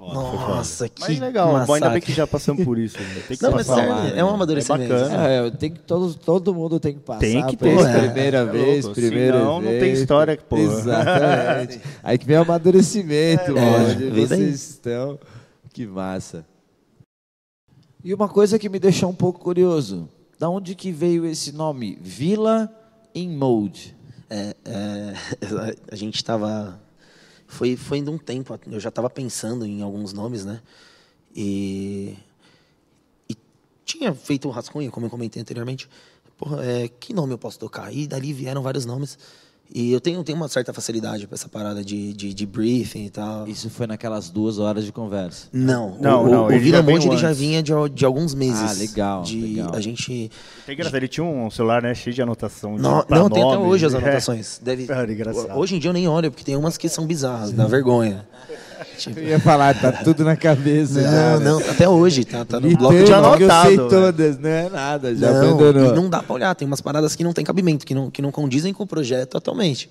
Nossa, 0.00 0.88
que 0.88 1.00
Mas 1.02 1.18
legal, 1.18 1.48
bom, 1.48 1.56
ainda 1.56 1.66
bem 1.66 1.80
massacre. 1.80 2.00
que 2.02 2.12
já 2.12 2.26
passamos 2.26 2.64
por 2.64 2.78
isso. 2.78 2.96
né? 3.00 3.22
Tem 3.26 3.36
que 3.36 3.42
Não, 3.42 3.50
mas 3.50 3.66
sério, 3.66 3.90
lá, 3.90 4.06
é 4.08 4.22
um 4.24 4.28
né? 4.28 4.34
amadurecimento. 4.34 4.92
É 4.92 5.00
bacana. 5.02 5.28
É, 5.28 5.50
tem 5.50 5.70
que, 5.72 5.80
todo, 5.80 6.14
todo 6.14 6.54
mundo 6.54 6.78
tem 6.78 6.94
que 6.94 7.00
passar 7.00 7.18
Tem 7.20 7.44
que 7.46 7.56
ter, 7.56 7.74
isso, 7.74 7.86
é. 7.86 8.00
primeira 8.04 8.38
É 8.38 8.44
vez, 8.44 8.84
louco, 8.84 9.00
primeiro 9.00 9.38
senão 9.38 9.60
não 9.60 9.70
tem 9.70 9.92
história, 9.92 10.36
pô. 10.36 10.56
Exatamente. 10.56 11.80
Aí 12.02 12.16
que 12.16 12.26
vem 12.26 12.36
o 12.38 12.42
amadurecimento, 12.42 13.58
É, 13.58 13.60
onde 13.60 13.94
vem 14.10 14.26
daí. 14.26 14.38
vocês 14.38 14.70
estão. 14.70 15.18
Que 15.72 15.84
massa. 15.86 16.46
E 18.04 18.14
uma 18.14 18.28
coisa 18.28 18.58
que 18.58 18.68
me 18.68 18.78
deixou 18.78 19.10
um 19.10 19.14
pouco 19.14 19.40
curioso, 19.40 20.08
da 20.38 20.48
onde 20.48 20.74
que 20.76 20.92
veio 20.92 21.26
esse 21.26 21.50
nome? 21.52 21.98
Vila 22.00 22.72
in 23.14 23.36
Mode. 23.36 23.96
É, 24.30 24.54
é, 24.64 25.14
a 25.90 25.96
gente 25.96 26.14
estava. 26.16 26.78
Foi, 27.48 27.76
foi 27.76 27.98
indo 27.98 28.12
um 28.12 28.18
tempo, 28.18 28.56
eu 28.70 28.78
já 28.78 28.90
estava 28.90 29.08
pensando 29.08 29.64
em 29.64 29.80
alguns 29.80 30.12
nomes, 30.12 30.44
né? 30.44 30.60
E, 31.34 32.14
e 33.28 33.34
tinha 33.86 34.14
feito 34.14 34.46
um 34.46 34.50
rascunho, 34.50 34.90
como 34.92 35.06
eu 35.06 35.10
comentei 35.10 35.40
anteriormente. 35.40 35.88
Porra, 36.36 36.64
é, 36.64 36.88
que 36.88 37.12
nome 37.12 37.32
eu 37.32 37.38
posso 37.38 37.58
tocar? 37.58 37.92
E 37.92 38.06
dali 38.06 38.34
vieram 38.34 38.62
vários 38.62 38.84
nomes. 38.84 39.18
E 39.74 39.92
eu 39.92 40.00
tenho, 40.00 40.24
tenho 40.24 40.36
uma 40.36 40.48
certa 40.48 40.72
facilidade 40.72 41.26
para 41.26 41.34
essa 41.34 41.48
parada 41.48 41.84
de, 41.84 42.14
de, 42.14 42.32
de 42.32 42.46
briefing 42.46 43.04
e 43.04 43.10
tal. 43.10 43.46
Isso 43.46 43.68
foi 43.68 43.86
naquelas 43.86 44.30
duas 44.30 44.58
horas 44.58 44.82
de 44.84 44.90
conversa. 44.90 45.46
Não, 45.52 45.96
Não, 46.00 46.24
o, 46.24 46.28
não, 46.30 46.46
o 46.46 46.50
ele 46.50 46.58
Vila 46.60 46.78
já 46.78 46.82
veio 46.82 46.96
Monte 46.96 47.06
ele 47.08 47.16
já 47.18 47.32
vinha 47.32 47.62
de, 47.62 47.72
de 47.92 48.04
alguns 48.04 48.34
meses. 48.34 48.62
Ah, 48.62 48.72
legal, 48.72 49.22
De, 49.22 49.38
legal. 49.40 49.74
A 49.74 49.80
gente. 49.80 50.30
Tem 50.64 50.74
engraçado, 50.74 50.96
ele 50.96 51.08
tinha 51.08 51.24
um 51.24 51.50
celular, 51.50 51.82
né, 51.82 51.94
cheio 51.94 52.14
de 52.14 52.22
anotação. 52.22 52.76
de- 52.76 52.82
Não, 52.82 53.04
não 53.10 53.28
tem 53.28 53.42
até 53.42 53.58
hoje 53.58 53.84
as 53.84 53.92
né? 53.92 53.98
anotações. 53.98 54.58
Deve, 54.64 54.86
Cara, 54.86 55.12
engraçado. 55.12 55.58
Hoje 55.58 55.76
em 55.76 55.78
dia 55.78 55.90
eu 55.90 55.94
nem 55.94 56.08
olho, 56.08 56.30
porque 56.30 56.44
tem 56.44 56.56
umas 56.56 56.78
que 56.78 56.88
são 56.88 57.06
bizarras, 57.06 57.52
dá 57.52 57.66
vergonha. 57.66 58.26
Eu 59.06 59.22
ia 59.22 59.38
falar, 59.40 59.74
tá 59.78 59.92
tudo 59.92 60.24
na 60.24 60.36
cabeça. 60.36 61.00
já, 61.02 61.10
Não, 61.10 61.38
né? 61.40 61.44
não, 61.44 61.58
até 61.70 61.88
hoje, 61.88 62.24
tá, 62.24 62.44
tá 62.44 62.58
no 62.58 62.68
E 62.70 62.76
bloco 62.76 62.94
de 62.94 63.06
já 63.06 63.06
que 63.06 63.12
eu 63.12 63.24
anotado, 63.34 63.68
sei 63.68 63.76
né? 63.78 63.88
todas, 63.88 64.38
não 64.38 64.48
é 64.50 64.68
nada, 64.70 65.14
já 65.14 65.32
não, 65.32 65.50
abandonou. 65.54 65.92
e 65.92 65.96
não 65.96 66.08
dá 66.10 66.22
pra 66.22 66.34
olhar, 66.34 66.54
tem 66.54 66.66
umas 66.66 66.80
paradas 66.80 67.14
que 67.14 67.22
não 67.22 67.32
tem 67.32 67.44
cabimento, 67.44 67.86
que 67.86 67.94
não, 67.94 68.10
que 68.10 68.20
não 68.22 68.30
condizem 68.32 68.72
com 68.72 68.82
o 68.82 68.86
projeto 68.86 69.36
atualmente. 69.36 69.90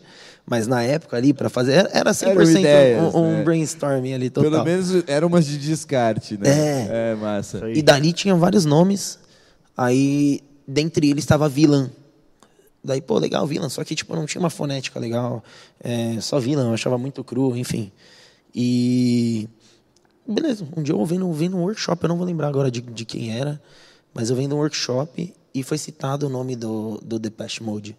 Mas 0.49 0.65
na 0.67 0.81
época 0.83 1.17
ali, 1.17 1.33
pra 1.33 1.49
fazer, 1.49 1.73
era- 1.73 1.89
era 1.93 2.13
100% 2.13 2.29
Eram 2.31 2.49
ideias, 2.59 3.13
um, 3.15 3.17
um 3.19 3.31
né? 3.37 3.43
brainstorming 3.43 4.13
ali 4.13 4.29
total. 4.29 4.51
Pelo 4.51 4.63
menos 4.63 5.03
eram 5.07 5.27
umas 5.27 5.45
de 5.45 5.57
descarte, 5.57 6.37
né? 6.37 6.47
É. 6.49 6.87
É, 7.11 7.15
massa. 7.15 7.69
E 7.69 7.81
dali 7.81 8.13
tinha 8.13 8.33
vários 8.35 8.63
nomes, 8.65 9.19
aí 9.75 10.41
dentre 10.67 11.09
eles 11.09 11.23
estava 11.23 11.47
Villain. 11.49 11.89
Daí, 12.83 13.01
pô, 13.01 13.17
legal, 13.17 13.45
Villain, 13.45 13.67
só 13.69 13.83
que 13.83 13.93
tipo, 13.95 14.15
não 14.15 14.25
tinha 14.25 14.39
uma 14.39 14.49
fonética 14.49 14.97
legal, 14.99 15.43
é, 15.83 16.15
só 16.21 16.39
Villain, 16.39 16.67
eu 16.67 16.73
achava 16.73 16.97
muito 16.97 17.21
cru, 17.23 17.55
enfim. 17.57 17.91
E 18.53 19.47
beleza, 20.27 20.67
um 20.75 20.83
dia 20.83 20.93
eu 20.93 21.05
vendo, 21.05 21.31
vendo 21.31 21.57
um 21.57 21.61
workshop, 21.61 22.03
eu 22.03 22.09
não 22.09 22.17
vou 22.17 22.25
lembrar 22.25 22.47
agora 22.47 22.69
de, 22.69 22.81
de 22.81 23.05
quem 23.05 23.31
era, 23.37 23.61
mas 24.13 24.29
eu 24.29 24.35
vendo 24.35 24.55
um 24.55 24.59
workshop 24.59 25.33
e 25.53 25.63
foi 25.63 25.77
citado 25.77 26.27
o 26.27 26.29
nome 26.29 26.55
do, 26.55 26.99
do 27.03 27.17
Depeche 27.17 27.63
Mode. 27.63 27.97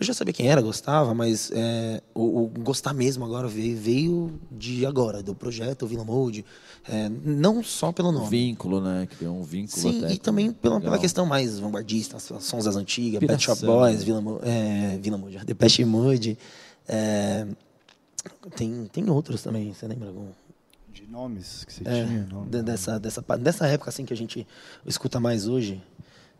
Eu 0.00 0.06
já 0.06 0.14
sabia 0.14 0.32
quem 0.32 0.46
era, 0.48 0.62
gostava, 0.62 1.12
mas 1.12 1.50
é, 1.52 2.00
o, 2.14 2.44
o 2.44 2.48
gostar 2.60 2.94
mesmo 2.94 3.24
agora 3.24 3.48
veio, 3.48 3.76
veio 3.76 4.40
de 4.50 4.86
agora, 4.86 5.24
do 5.24 5.34
projeto 5.34 5.88
Villa 5.88 6.04
Mode. 6.04 6.44
É, 6.88 7.08
não 7.24 7.64
só 7.64 7.90
pelo 7.90 8.12
nome. 8.12 8.28
Vínculo, 8.28 8.80
né? 8.80 9.08
Criou 9.18 9.36
um 9.36 9.42
vínculo 9.42 9.90
Sim, 9.90 9.98
até 10.04 10.14
e 10.14 10.18
também 10.18 10.52
pela, 10.52 10.80
pela 10.80 10.98
questão 11.00 11.26
mais 11.26 11.58
vanguardista, 11.58 12.16
sons 12.20 12.64
das 12.64 12.76
antigas, 12.76 13.18
Pet 13.18 13.42
Shop 13.42 13.60
Boys, 13.66 14.04
Mo- 14.06 14.38
é, 14.44 14.96
Villa 15.02 15.18
Mode, 15.18 15.38
Depeche 15.44 15.84
Mode. 15.84 16.38
É, 16.86 17.44
Tem, 18.56 18.86
tem 18.92 19.08
outros 19.10 19.42
também, 19.42 19.72
você 19.72 19.86
lembra 19.86 20.08
algum? 20.08 20.26
De 20.92 21.04
nomes 21.06 21.64
que 21.64 21.72
você 21.72 21.82
É, 21.86 22.04
tinha? 22.04 22.26
Nome, 22.30 22.50
de- 22.50 22.62
dessa, 22.62 22.98
dessa, 22.98 23.22
pa- 23.22 23.36
dessa 23.36 23.66
época 23.66 23.90
assim 23.90 24.04
que 24.04 24.12
a 24.12 24.16
gente 24.16 24.46
escuta 24.86 25.20
mais 25.20 25.46
hoje. 25.46 25.80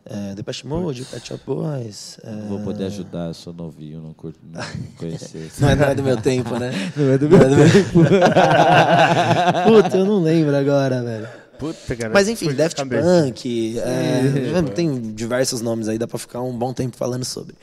É, 0.05 0.33
Depeche 0.33 0.65
Mode, 0.65 1.03
Pet 1.05 1.27
Shop 1.27 1.43
Boys. 1.45 2.17
é, 2.23 2.31
Não 2.31 2.47
vou 2.47 2.59
poder 2.61 2.85
ajudar, 2.85 3.27
eu 3.27 3.33
sou 3.33 3.53
novinho, 3.53 4.01
não 4.01 4.13
curto 4.13 4.39
não 4.43 4.59
conhecer. 4.97 5.51
Não 5.59 5.69
é, 5.69 5.75
não 5.75 5.85
é 5.85 5.95
do 5.95 6.03
meu 6.03 6.17
tempo, 6.19 6.57
né? 6.57 6.71
Não 6.95 7.11
é 7.11 7.17
do 7.17 7.29
meu 7.29 7.39
tempo. 7.39 7.99
Puta, 9.67 9.97
eu 9.97 10.05
não 10.05 10.21
lembro 10.21 10.55
agora, 10.55 11.03
velho. 11.03 11.27
Puta, 11.59 11.95
cara. 11.95 12.13
Mas 12.13 12.27
enfim, 12.29 12.53
Daft 12.53 12.77
cabeça. 12.77 13.03
Punk, 13.23 13.77
é, 13.79 14.61
tem 14.73 15.13
diversos 15.13 15.61
nomes 15.61 15.87
aí, 15.87 15.97
dá 15.97 16.07
pra 16.07 16.17
ficar 16.17 16.41
um 16.41 16.57
bom 16.57 16.73
tempo 16.73 16.95
falando 16.95 17.25
sobre. 17.25 17.55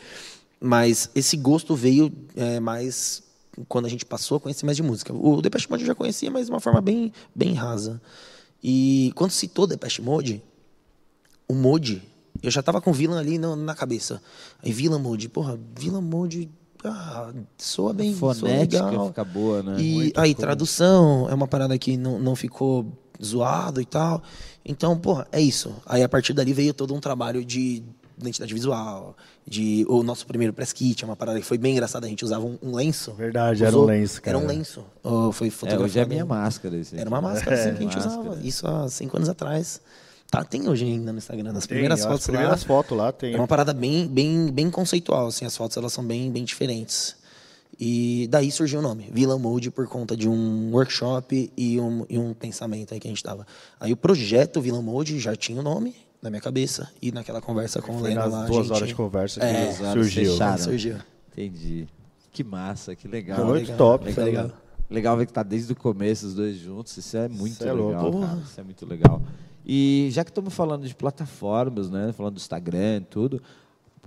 Mas 0.60 1.10
esse 1.14 1.36
gosto 1.36 1.74
veio 1.74 2.12
é, 2.36 2.60
mais 2.60 3.22
quando 3.68 3.86
a 3.86 3.88
gente 3.88 4.04
passou 4.04 4.36
a 4.36 4.40
conhecer 4.40 4.64
mais 4.64 4.76
de 4.76 4.82
música. 4.82 5.12
O 5.12 5.40
Depeche 5.40 5.68
Mode 5.70 5.82
eu 5.82 5.86
já 5.86 5.94
conhecia, 5.94 6.30
mas 6.30 6.46
de 6.46 6.52
uma 6.52 6.60
forma 6.60 6.80
bem, 6.80 7.12
bem 7.34 7.54
rasa. 7.54 8.00
E 8.62 9.12
quando 9.14 9.30
citou 9.30 9.66
Depeche 9.66 10.02
Mode, 10.02 10.42
o 11.48 11.54
Mode, 11.54 12.02
eu 12.42 12.50
já 12.50 12.62
tava 12.62 12.80
com 12.80 12.92
Villain 12.92 13.18
ali 13.18 13.38
na, 13.38 13.54
na 13.56 13.74
cabeça. 13.74 14.22
Aí 14.62 14.72
Villain 14.72 15.00
Mode, 15.00 15.28
porra, 15.28 15.58
Villain 15.78 16.02
Mode, 16.02 16.50
ah, 16.84 17.32
soa 17.58 17.92
bem, 17.92 18.14
soa 18.14 18.34
Fonética 18.34 18.84
legal. 18.84 19.08
fica 19.08 19.24
boa, 19.24 19.62
né? 19.62 19.80
E 19.80 19.94
Muito 19.94 20.20
aí, 20.20 20.34
tradução 20.34 21.28
é 21.28 21.34
uma 21.34 21.48
parada 21.48 21.76
que 21.78 21.96
não, 21.96 22.18
não 22.18 22.36
ficou 22.36 22.86
zoado 23.22 23.80
e 23.80 23.86
tal. 23.86 24.22
Então, 24.64 24.98
porra, 24.98 25.26
é 25.32 25.40
isso. 25.40 25.74
Aí, 25.86 26.02
a 26.02 26.08
partir 26.08 26.32
dali, 26.32 26.52
veio 26.52 26.74
todo 26.74 26.94
um 26.94 27.00
trabalho 27.00 27.44
de 27.44 27.82
identidade 28.18 28.52
visual, 28.54 29.16
de 29.46 29.84
o 29.88 30.02
nosso 30.02 30.26
primeiro 30.26 30.52
press 30.52 30.72
kit, 30.72 31.04
é 31.04 31.06
uma 31.06 31.16
parada 31.16 31.38
que 31.38 31.44
foi 31.46 31.58
bem 31.58 31.72
engraçada. 31.72 32.06
A 32.06 32.08
gente 32.08 32.24
usava 32.24 32.44
um, 32.44 32.58
um 32.62 32.74
lenço. 32.74 33.12
Verdade, 33.12 33.64
era 33.64 33.76
um 33.76 33.84
lenço, 33.84 34.20
Era 34.24 34.38
um 34.38 34.42
cara. 34.42 34.52
lenço. 34.54 34.84
Oh, 35.02 35.30
foi 35.32 35.48
É, 35.48 35.50
fotografado. 35.50 35.84
hoje 35.84 35.98
é 35.98 36.02
a 36.02 36.06
minha 36.06 36.24
máscara. 36.24 36.76
Esse 36.76 36.98
Era 36.98 37.08
uma 37.08 37.20
máscara 37.20 37.54
assim, 37.56 37.68
É, 37.68 37.72
que 37.72 37.78
a 37.78 37.82
gente 37.82 37.94
máscara. 37.96 38.20
usava. 38.20 38.40
Isso 38.42 38.66
há 38.66 38.88
cinco 38.88 39.16
anos 39.16 39.28
atrás. 39.28 39.80
Tá, 40.30 40.42
tem 40.42 40.68
hoje 40.68 40.84
ainda 40.84 41.12
no 41.12 41.18
Instagram. 41.18 41.52
Nas 41.52 41.66
Tem, 41.66 41.76
primeiras 41.76 42.00
as 42.00 42.06
fotos 42.06 42.26
primeiras 42.26 42.60
lá. 42.62 42.66
fotos 42.66 42.98
lá 42.98 43.12
tem. 43.12 43.34
É 43.34 43.36
uma 43.36 43.46
parada 43.46 43.72
bem, 43.72 44.08
bem, 44.08 44.50
bem 44.50 44.70
conceitual, 44.70 45.28
assim, 45.28 45.44
as 45.44 45.56
fotos 45.56 45.76
elas 45.76 45.92
são 45.92 46.04
bem, 46.04 46.32
bem 46.32 46.42
diferentes. 46.44 47.14
E 47.78 48.26
daí 48.30 48.50
surgiu 48.50 48.78
o 48.78 48.82
nome, 48.82 49.08
Villa 49.12 49.38
Mode, 49.38 49.70
por 49.70 49.86
conta 49.86 50.16
de 50.16 50.28
um 50.28 50.72
workshop 50.72 51.52
e 51.56 51.78
um, 51.78 52.06
e 52.08 52.18
um 52.18 52.32
pensamento 52.32 52.94
aí 52.94 52.98
que 52.98 53.06
a 53.06 53.10
gente 53.10 53.22
tava. 53.22 53.46
Aí 53.78 53.92
o 53.92 53.96
projeto 53.96 54.60
Villa 54.60 54.80
Mode 54.80 55.20
já 55.20 55.36
tinha 55.36 55.60
o 55.60 55.62
nome 55.62 55.94
na 56.26 56.30
minha 56.30 56.42
cabeça 56.42 56.90
e 57.00 57.10
naquela 57.12 57.40
conversa 57.40 57.80
com 57.80 57.94
o 57.96 57.98
Foi 58.00 58.08
Lena 58.10 58.22
nas 58.24 58.32
lá. 58.32 58.42
a 58.44 58.46
duas 58.46 58.66
gente- 58.66 58.76
horas 58.76 58.88
de 58.88 58.94
conversa 58.94 59.40
que 59.40 59.46
É, 59.46 59.72
surgiu. 59.72 60.32
fechadas. 60.32 60.60
surgiu. 60.62 60.96
Entendi. 61.32 61.86
Que 62.32 62.42
massa, 62.44 62.94
que 62.94 63.06
legal. 63.08 63.44
Muito 63.46 63.62
legal, 63.62 63.76
top. 63.78 64.12
foi 64.12 64.24
legal. 64.24 64.50
Legal 64.90 65.16
ver 65.16 65.26
que 65.26 65.32
tá 65.32 65.42
desde 65.42 65.72
o 65.72 65.76
começo 65.76 66.26
os 66.26 66.34
dois 66.34 66.56
juntos. 66.56 66.96
Isso 66.96 67.16
é 67.16 67.28
muito 67.28 67.64
é 67.64 67.72
louco. 67.72 68.04
legal. 68.10 68.20
Cara. 68.28 68.40
Isso 68.44 68.60
é 68.60 68.64
muito 68.64 68.86
legal. 68.86 69.22
E 69.64 70.08
já 70.12 70.22
que 70.24 70.30
estamos 70.30 70.52
falando 70.54 70.86
de 70.86 70.94
plataformas, 70.94 71.90
né? 71.90 72.12
Falando 72.12 72.34
do 72.34 72.38
Instagram 72.38 72.98
e 72.98 73.04
tudo, 73.04 73.42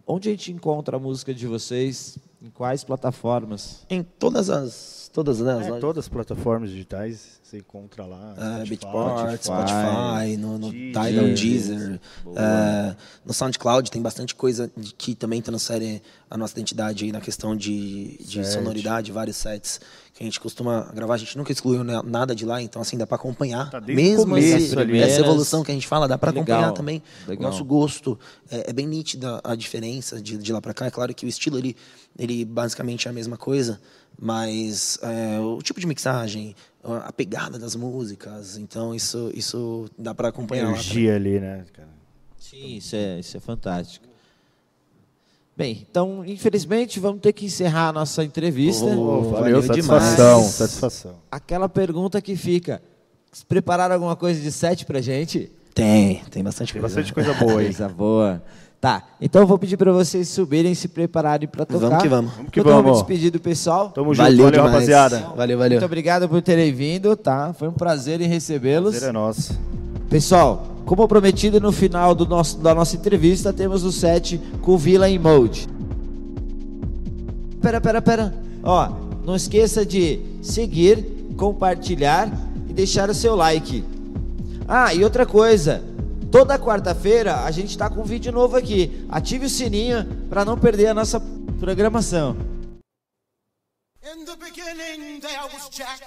onde 0.08 0.30
a 0.30 0.32
gente 0.32 0.52
encontra 0.52 0.96
a 0.98 1.00
música 1.00 1.34
de 1.34 1.48
vocês? 1.48 2.18
Em 2.42 2.50
quais 2.50 2.84
plataformas? 2.86 3.86
Em 3.90 4.02
todas 4.04 4.50
as. 4.50 5.09
Todas 5.12 5.40
né, 5.40 5.54
as 5.60 5.68
É, 5.68 5.80
todas 5.80 6.06
as 6.06 6.08
plataformas 6.10 6.70
digitais 6.70 7.40
você 7.44 7.58
encontra 7.58 8.06
lá. 8.06 8.36
É, 8.38 8.42
Spotify, 8.66 8.70
Beatport, 8.70 9.42
Spotify, 9.44 9.44
Spotify, 9.44 10.38
no, 10.38 10.58
no 10.60 10.72
Deezer, 10.72 11.04
Tidal, 11.04 11.26
Deezer. 11.34 12.00
É, 12.36 12.96
no 13.26 13.34
SoundCloud 13.34 13.90
tem 13.90 14.02
bastante 14.04 14.36
coisa 14.36 14.72
que 15.00 15.16
também 15.16 15.42
transfere 15.42 16.02
a 16.30 16.38
nossa 16.38 16.54
identidade 16.54 17.06
aí 17.06 17.12
na 17.12 17.20
questão 17.20 17.56
de, 17.56 18.18
de 18.24 18.46
sonoridade, 18.46 19.12
vários 19.12 19.36
sets 19.38 19.82
que 20.14 20.22
a 20.22 20.26
gente 20.26 20.40
costuma 20.40 20.92
gravar. 20.94 21.16
A 21.16 21.18
gente 21.18 21.36
nunca 21.40 21.52
excluiu 21.52 21.84
na- 21.84 22.04
nada 22.04 22.36
de 22.36 22.46
lá, 22.46 22.62
então 22.62 22.80
assim, 22.80 22.96
dá 22.96 23.08
para 23.08 23.16
acompanhar. 23.16 23.68
Tá 23.72 23.82
Mesmo 23.82 24.26
começo 24.28 24.58
esse- 24.58 24.78
ali. 24.78 25.00
essa 25.00 25.22
evolução 25.22 25.64
que 25.64 25.72
a 25.72 25.74
gente 25.74 25.88
fala, 25.88 26.08
dá 26.08 26.20
para 26.20 26.30
Legal, 26.30 26.44
acompanhar 26.44 26.72
também. 26.74 27.02
legal. 27.28 27.48
O 27.50 27.52
nosso 27.52 27.66
gosto 27.66 28.20
é, 28.52 28.70
é 28.70 28.74
bem 28.74 28.86
nítida 28.86 29.42
a 29.44 29.56
diferença 29.56 30.22
de, 30.22 30.38
de 30.38 30.54
lá 30.54 30.62
para 30.62 30.74
cá. 30.74 30.86
É 30.86 30.92
claro 30.92 31.16
que 31.16 31.26
o 31.26 31.30
estilo 31.30 31.58
ele, 31.58 31.76
ele 32.18 32.46
basicamente 32.46 33.08
é 33.08 33.12
a 33.12 33.14
mesma 33.14 33.38
coisa, 33.38 33.82
mas 34.20 35.00
é, 35.02 35.40
o 35.40 35.62
tipo 35.62 35.80
de 35.80 35.88
mixagem, 35.88 36.56
a 36.84 37.08
a 37.08 37.14
pegada 37.14 37.58
das 37.58 37.76
músicas, 37.76 38.58
então 38.58 38.94
isso, 38.94 39.32
isso 39.34 39.86
dá 39.98 40.14
para 40.14 40.28
acompanhar. 40.30 40.64
lá 40.66 40.74
também. 40.74 40.84
Energia 40.86 41.16
ali, 41.16 41.40
né, 41.40 41.66
cara? 41.74 41.90
Sim, 42.38 42.76
isso 42.78 42.96
é, 42.96 43.20
isso 43.20 43.38
é 43.38 43.40
fantástico. 43.40 44.06
Bem, 45.56 45.86
então, 45.90 46.24
infelizmente, 46.26 47.00
vamos 47.02 47.20
ter 47.22 47.34
que 47.34 47.46
encerrar 47.46 47.90
a 47.90 47.94
nossa 47.94 48.24
entrevista. 48.24 48.86
Oh, 48.86 49.24
Valeu, 49.24 49.32
valeu 49.32 49.64
satisfação, 49.64 50.38
demais. 50.38 50.54
satisfação. 50.54 51.16
Aquela 51.30 51.68
pergunta 51.68 52.22
que 52.22 52.36
fica: 52.38 52.82
"Vocês 53.30 53.44
prepararam 53.44 53.94
alguma 53.96 54.16
coisa 54.16 54.40
de 54.40 54.52
sete 54.54 54.86
pra 54.86 55.02
gente? 55.02 55.52
Tem, 55.76 56.24
tem 56.32 56.42
bastante 56.44 56.72
Tem 56.72 56.82
coisa. 56.82 56.96
bastante 56.96 57.14
coisa 57.14 57.34
boa 57.34 57.60
aí. 57.60 57.66
Coisa 57.66 57.90
boa. 57.90 58.42
Tá, 58.82 59.04
então 59.20 59.42
eu 59.42 59.48
vou 59.48 59.58
pedir 59.60 59.76
pra 59.76 59.92
vocês 59.92 60.30
subirem 60.30 60.72
e 60.72 60.76
se 60.76 60.88
prepararem 60.88 61.50
pra 61.50 61.66
tocar. 61.66 61.90
Vamos 61.90 62.02
que 62.02 62.08
vamos. 62.08 62.32
Vamos 62.34 62.52
que 62.52 62.62
Todo 62.64 62.72
mundo 62.74 62.84
vamos. 62.84 63.00
despedir 63.00 63.30
do 63.30 63.40
pessoal. 63.40 63.90
Tamo 63.90 64.14
junto, 64.14 64.24
Valeu, 64.24 64.46
valeu, 64.46 64.64
rapaziada. 64.64 65.20
Valeu, 65.36 65.58
valeu. 65.58 65.78
Muito 65.80 65.86
obrigado 65.86 66.30
por 66.30 66.42
terem 66.42 66.72
vindo, 66.72 67.14
tá? 67.18 67.54
Foi 67.54 67.68
um 67.68 67.74
prazer 67.74 68.22
em 68.22 68.28
recebê-los. 68.28 68.92
Prazer 68.92 69.10
é 69.10 69.12
nosso. 69.12 69.60
Pessoal, 70.10 70.66
como 70.86 71.06
prometido 71.10 71.60
no 71.60 71.74
final 71.74 72.16
do 72.16 72.26
nosso, 72.26 72.58
da 72.60 72.74
nossa 72.74 72.96
entrevista, 72.96 73.52
temos 73.52 73.84
o 73.84 73.92
set 73.92 74.40
com 74.62 74.78
Vila 74.78 75.10
em 75.10 75.20
Mode. 75.20 75.68
Pera, 77.62 77.82
pera, 77.82 78.02
pera. 78.02 78.34
Ó, 78.64 78.90
não 79.26 79.36
esqueça 79.36 79.86
de 79.86 80.22
seguir, 80.42 81.34
compartilhar 81.36 82.32
e 82.70 82.74
deixar 82.74 83.10
o 83.10 83.14
seu 83.14 83.36
like. 83.36 83.84
Ah, 84.66 84.94
e 84.94 85.04
outra 85.04 85.26
coisa. 85.26 85.84
Toda 86.32 86.60
quarta-feira 86.60 87.44
a 87.44 87.50
gente 87.50 87.76
tá 87.76 87.90
com 87.90 88.02
um 88.02 88.04
vídeo 88.04 88.32
novo 88.32 88.56
aqui. 88.56 89.08
Ative 89.10 89.48
o 89.48 89.50
sininho 89.50 90.06
para 90.30 90.46
não 90.46 90.58
perder 90.60 90.88
a 90.88 90.94
nossa 90.94 91.20
programação. 91.60 92.38
In 94.04 94.26
the 94.26 94.36
beginning, 94.36 95.20
there 95.20 95.42
was 95.52 95.70
Jack, 95.70 96.04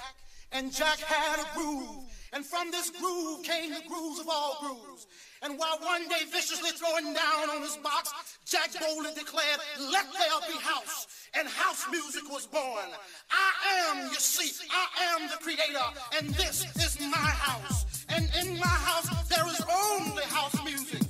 and 0.53 0.71
Jack 0.71 1.03
had 1.03 1.39
a 1.41 1.53
groove. 1.53 2.07
And 2.31 2.43
from 2.43 2.71
this 2.71 2.89
groove 2.89 3.43
came 3.43 3.73
the 3.73 3.87
grooves 3.87 4.19
of 4.19 4.27
all 4.29 4.57
grooves. 4.61 5.07
And 5.43 5.59
while 5.59 5.77
one 5.83 6.07
day 6.07 6.23
viciously 6.31 6.71
throwing 6.71 7.13
down 7.13 7.49
on 7.49 7.61
his 7.61 7.75
box, 7.83 8.09
Jack 8.45 8.71
boldly 8.79 9.13
declared, 9.13 9.59
Let 9.91 10.07
there 10.13 10.39
be 10.47 10.57
house. 10.57 11.05
And 11.37 11.47
house 11.49 11.85
music 11.91 12.23
was 12.31 12.47
born. 12.47 12.89
I 13.29 13.91
am, 13.91 14.07
you 14.07 14.19
see, 14.19 14.51
I 14.71 15.15
am 15.15 15.27
the 15.27 15.37
creator, 15.43 15.83
and 16.17 16.29
this 16.35 16.65
is 16.77 16.97
my 17.01 17.17
house. 17.17 17.92
And 18.15 18.29
in 18.41 18.59
my 18.59 18.67
house, 18.67 19.27
there 19.27 19.47
is 19.47 19.61
only 19.61 20.23
house 20.23 20.55
music. 20.63 21.02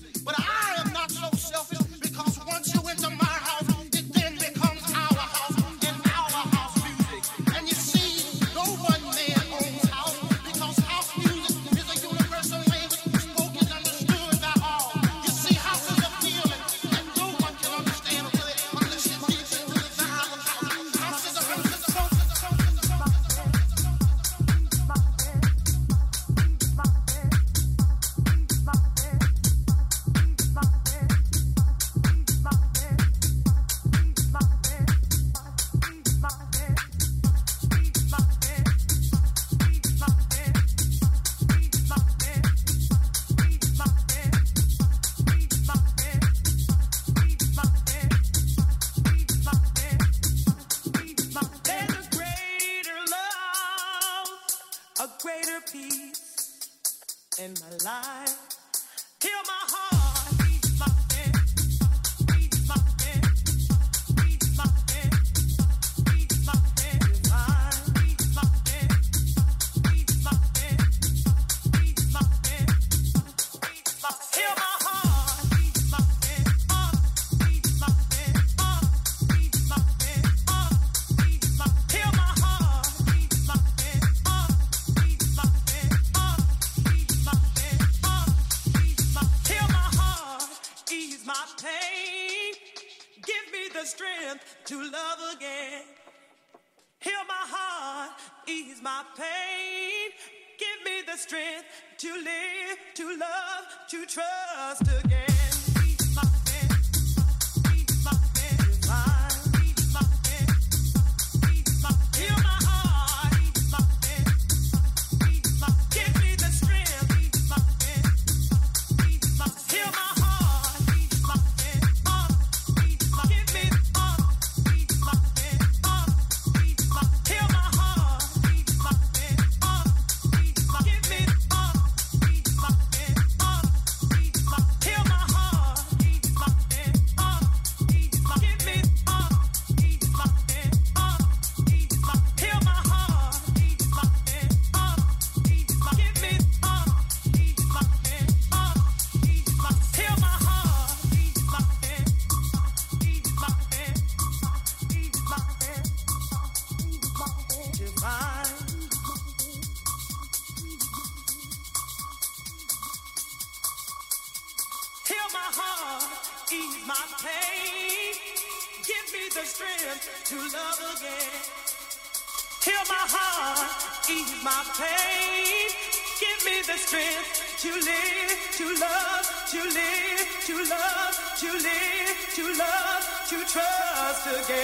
together. 184.23 184.62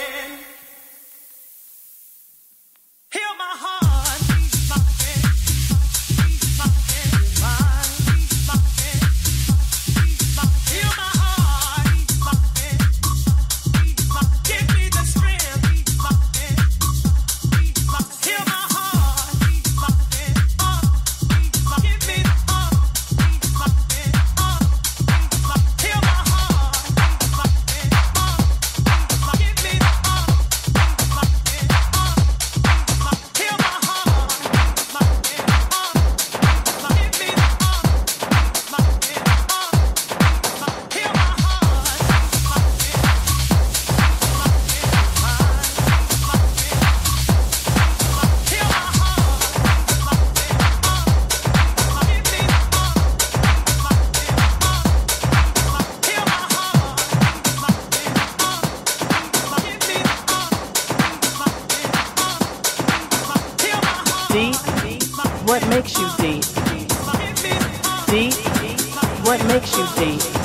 University. 70.00 70.39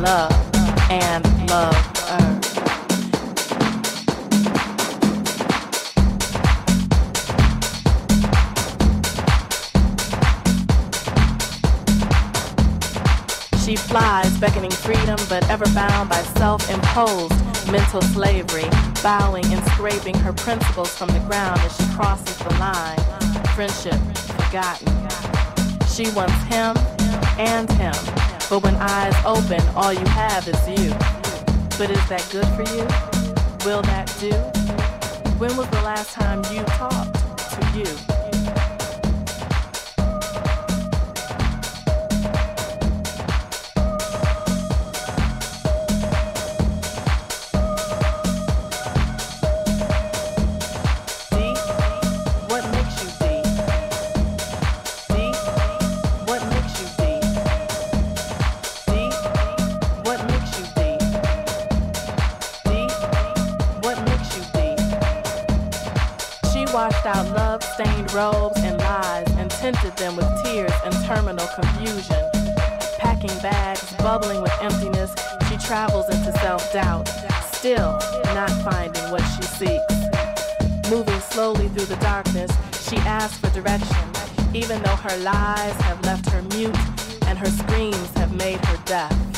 love 0.00 0.32
and 0.90 1.24
love 1.50 1.76
earned. 2.10 2.44
She 13.62 13.76
flies, 13.76 14.36
beckoning 14.38 14.70
freedom, 14.70 15.18
but 15.28 15.48
ever 15.50 15.66
bound 15.74 16.08
by 16.08 16.22
self-imposed 16.38 17.70
mental 17.70 18.00
slavery, 18.00 18.64
bowing 19.02 19.44
and 19.52 19.62
scraping 19.72 20.14
her 20.16 20.32
principles 20.32 20.96
from 20.96 21.08
the 21.08 21.20
ground 21.20 21.60
as 21.60 21.76
she 21.76 21.84
crosses 21.94 22.38
the 22.38 22.54
line. 22.54 22.98
Friendship 23.54 24.00
forgotten. 24.16 24.88
She 25.88 26.10
wants 26.12 26.42
him 26.44 26.74
and 27.38 27.70
him 27.72 28.19
but 28.50 28.64
when 28.64 28.74
eyes 28.74 29.14
open, 29.24 29.60
all 29.76 29.92
you 29.92 30.04
have 30.06 30.48
is 30.48 30.68
you. 30.68 30.90
But 31.78 31.88
is 31.88 32.08
that 32.08 32.28
good 32.32 32.46
for 32.56 32.64
you? 32.74 32.82
Will 33.64 33.80
that 33.82 34.12
do? 34.18 34.32
When 35.38 35.56
was 35.56 35.68
the 35.68 35.82
last 35.82 36.14
time 36.14 36.42
you 36.52 36.64
talked 36.64 37.14
to 37.38 37.78
you? 37.78 38.09
robes 68.12 68.58
and 68.60 68.78
lies 68.78 69.30
and 69.36 69.50
tinted 69.50 69.96
them 69.96 70.16
with 70.16 70.28
tears 70.42 70.72
and 70.84 70.94
terminal 71.04 71.46
confusion. 71.54 72.16
Packing 72.98 73.36
bags, 73.40 73.94
bubbling 73.98 74.42
with 74.42 74.52
emptiness, 74.60 75.14
she 75.48 75.56
travels 75.56 76.08
into 76.08 76.32
self 76.38 76.72
doubt, 76.72 77.08
still 77.52 77.98
not 78.34 78.50
finding 78.62 79.10
what 79.10 79.22
she 79.22 79.42
seeks. 79.42 80.90
Moving 80.90 81.20
slowly 81.20 81.68
through 81.68 81.86
the 81.86 81.96
darkness, 81.96 82.50
she 82.88 82.96
asks 82.98 83.38
for 83.38 83.50
direction, 83.50 83.96
even 84.54 84.82
though 84.82 84.96
her 84.96 85.16
lies 85.18 85.74
have 85.82 86.02
left 86.04 86.28
her 86.30 86.42
mute 86.54 86.76
and 87.26 87.38
her 87.38 87.50
screams 87.50 88.10
have 88.16 88.34
made 88.34 88.64
her 88.64 88.82
deaf. 88.86 89.29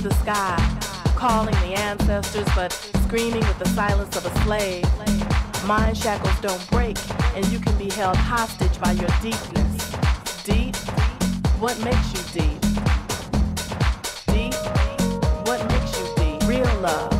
the 0.00 0.14
sky, 0.14 0.56
calling 1.14 1.54
the 1.56 1.74
ancestors 1.74 2.46
but 2.54 2.72
screaming 3.04 3.40
with 3.40 3.58
the 3.58 3.68
silence 3.68 4.16
of 4.16 4.24
a 4.24 4.42
slave. 4.42 4.84
Mind 5.66 5.96
shackles 5.96 6.40
don't 6.40 6.70
break, 6.70 6.96
and 7.34 7.44
you 7.46 7.58
can 7.58 7.76
be 7.76 7.90
held 7.90 8.16
hostage 8.16 8.80
by 8.80 8.92
your 8.92 9.10
deepness. 9.20 9.92
Deep? 10.44 10.74
What 11.58 11.78
makes 11.80 12.14
you 12.14 12.40
deep? 12.40 12.60
Deep? 14.28 14.54
What 15.46 15.66
makes 15.68 15.98
you 15.98 16.06
deep? 16.16 16.48
Real 16.48 16.80
love. 16.80 17.19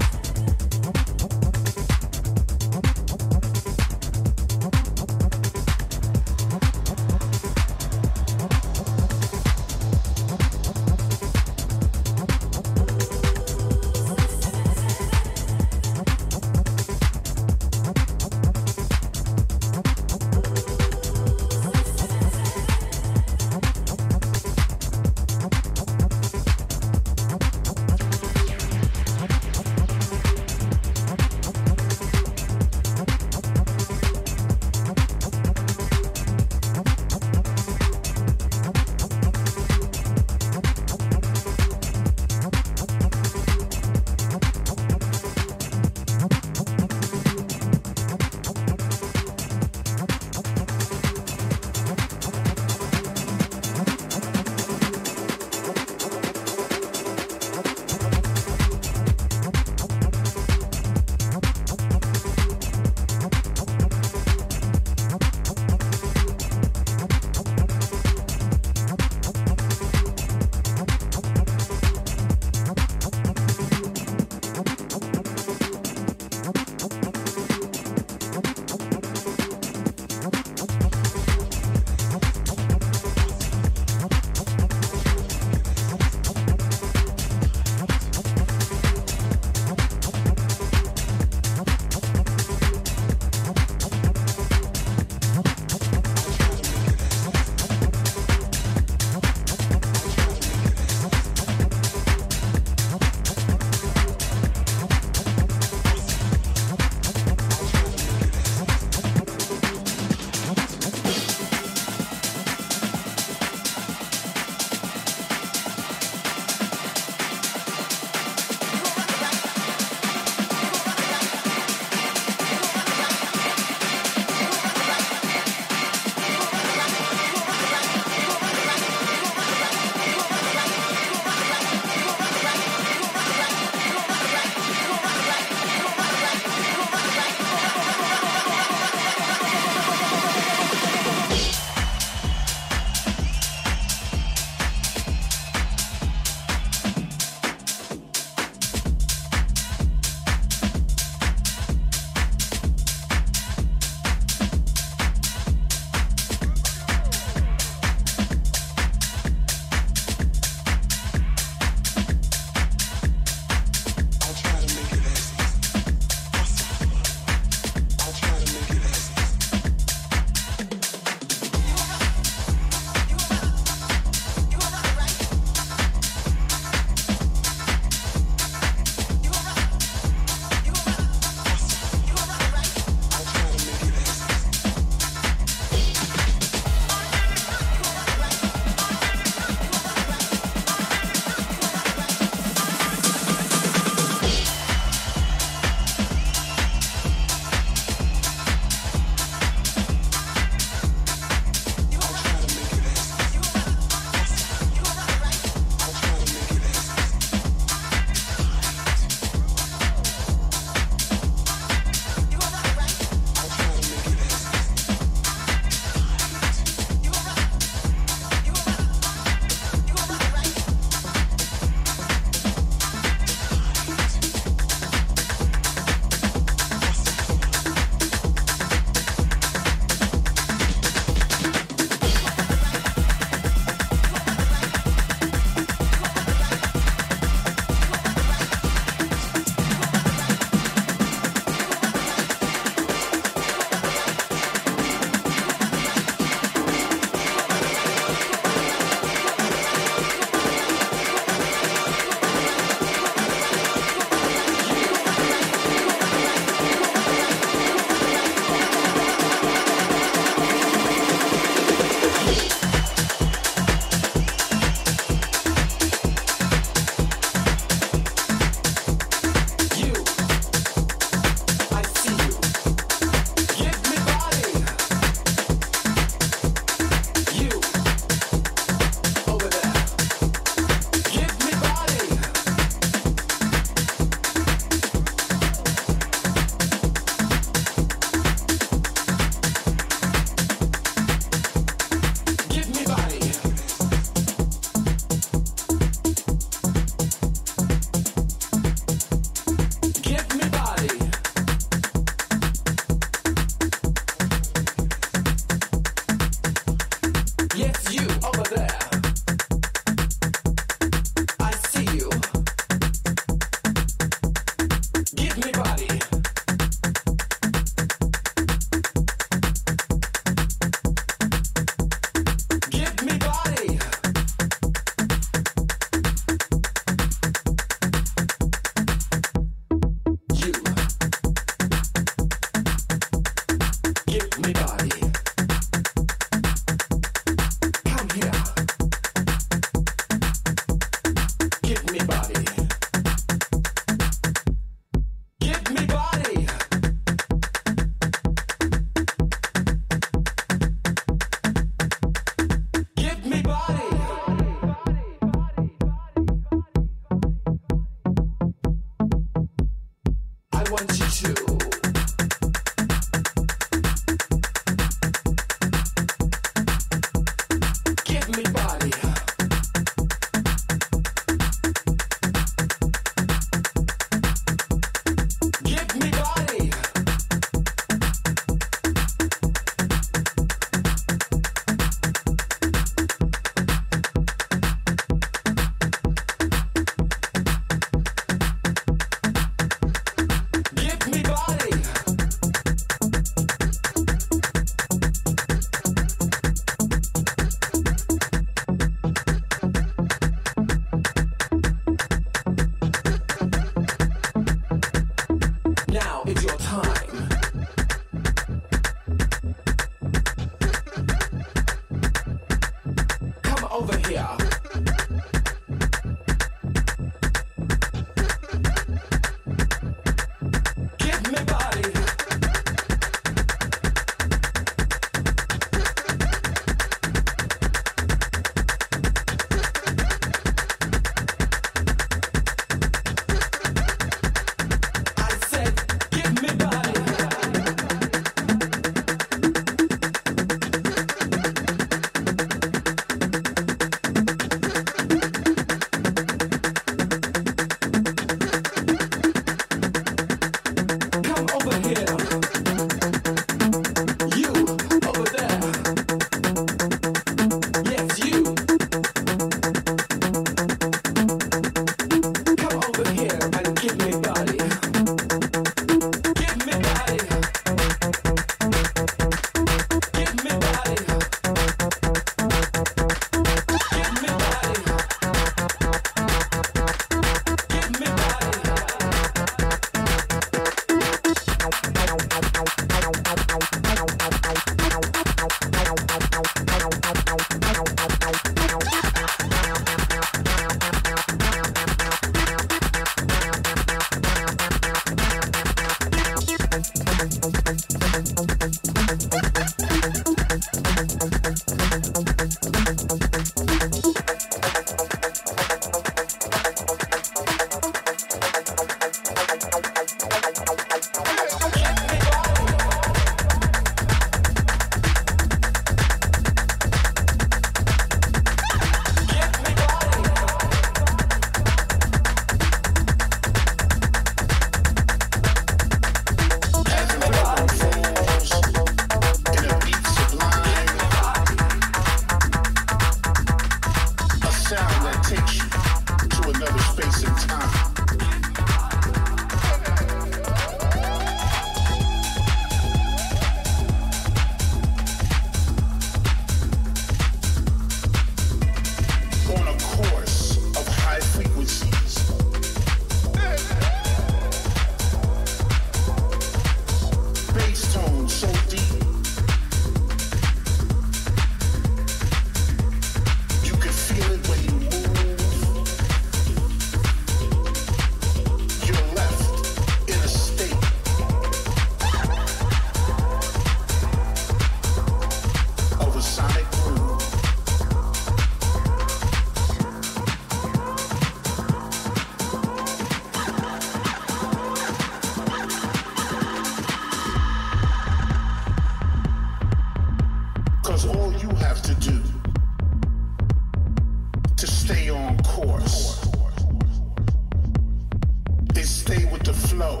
is 598.78 598.90
stay 598.90 599.24
with 599.26 599.42
the 599.42 599.52
flow 599.52 600.00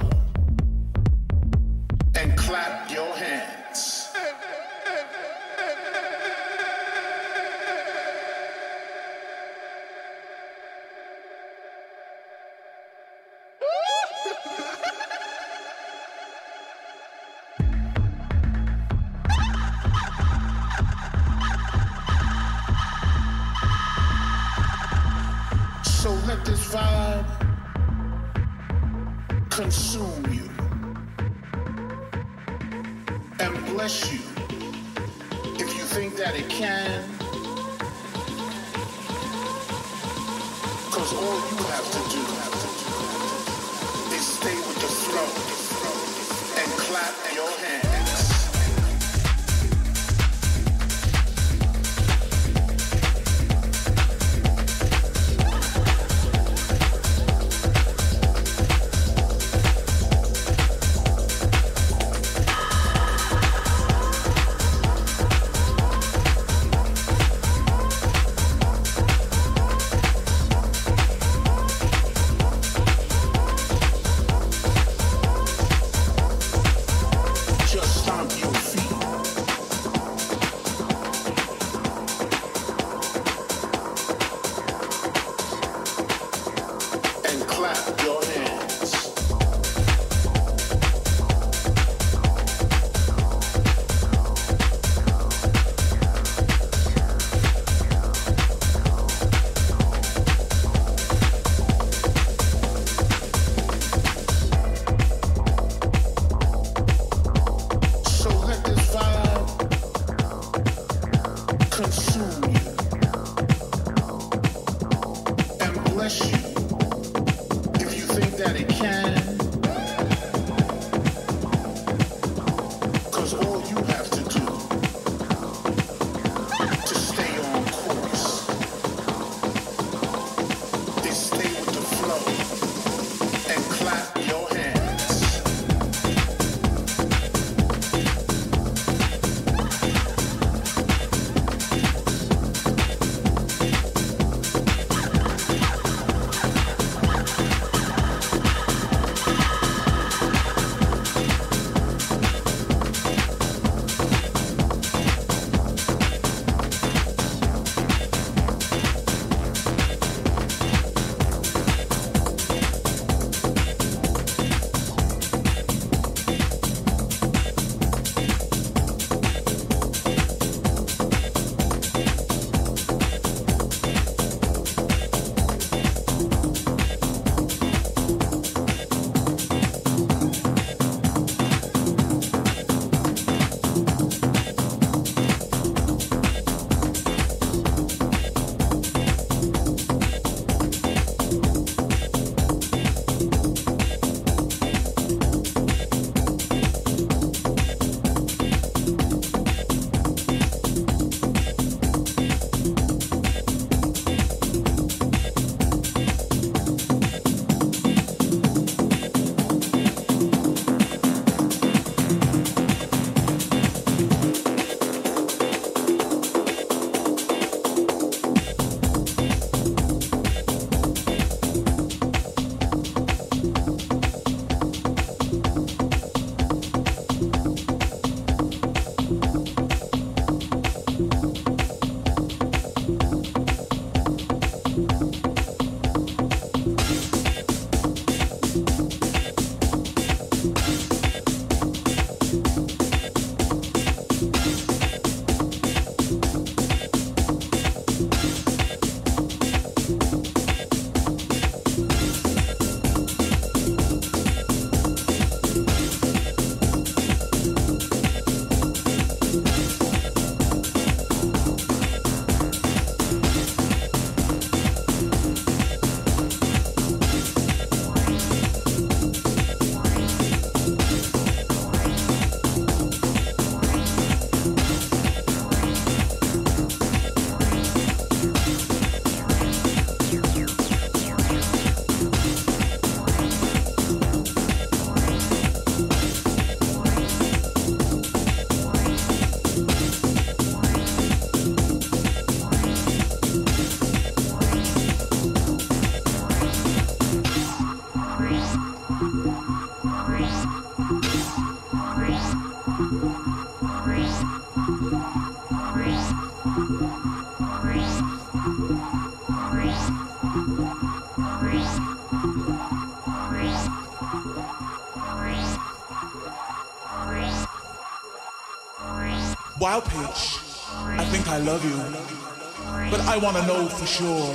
I 323.12 323.18
want 323.18 323.36
to 323.36 323.46
know 323.46 323.68
for 323.68 323.84
sure. 323.84 324.34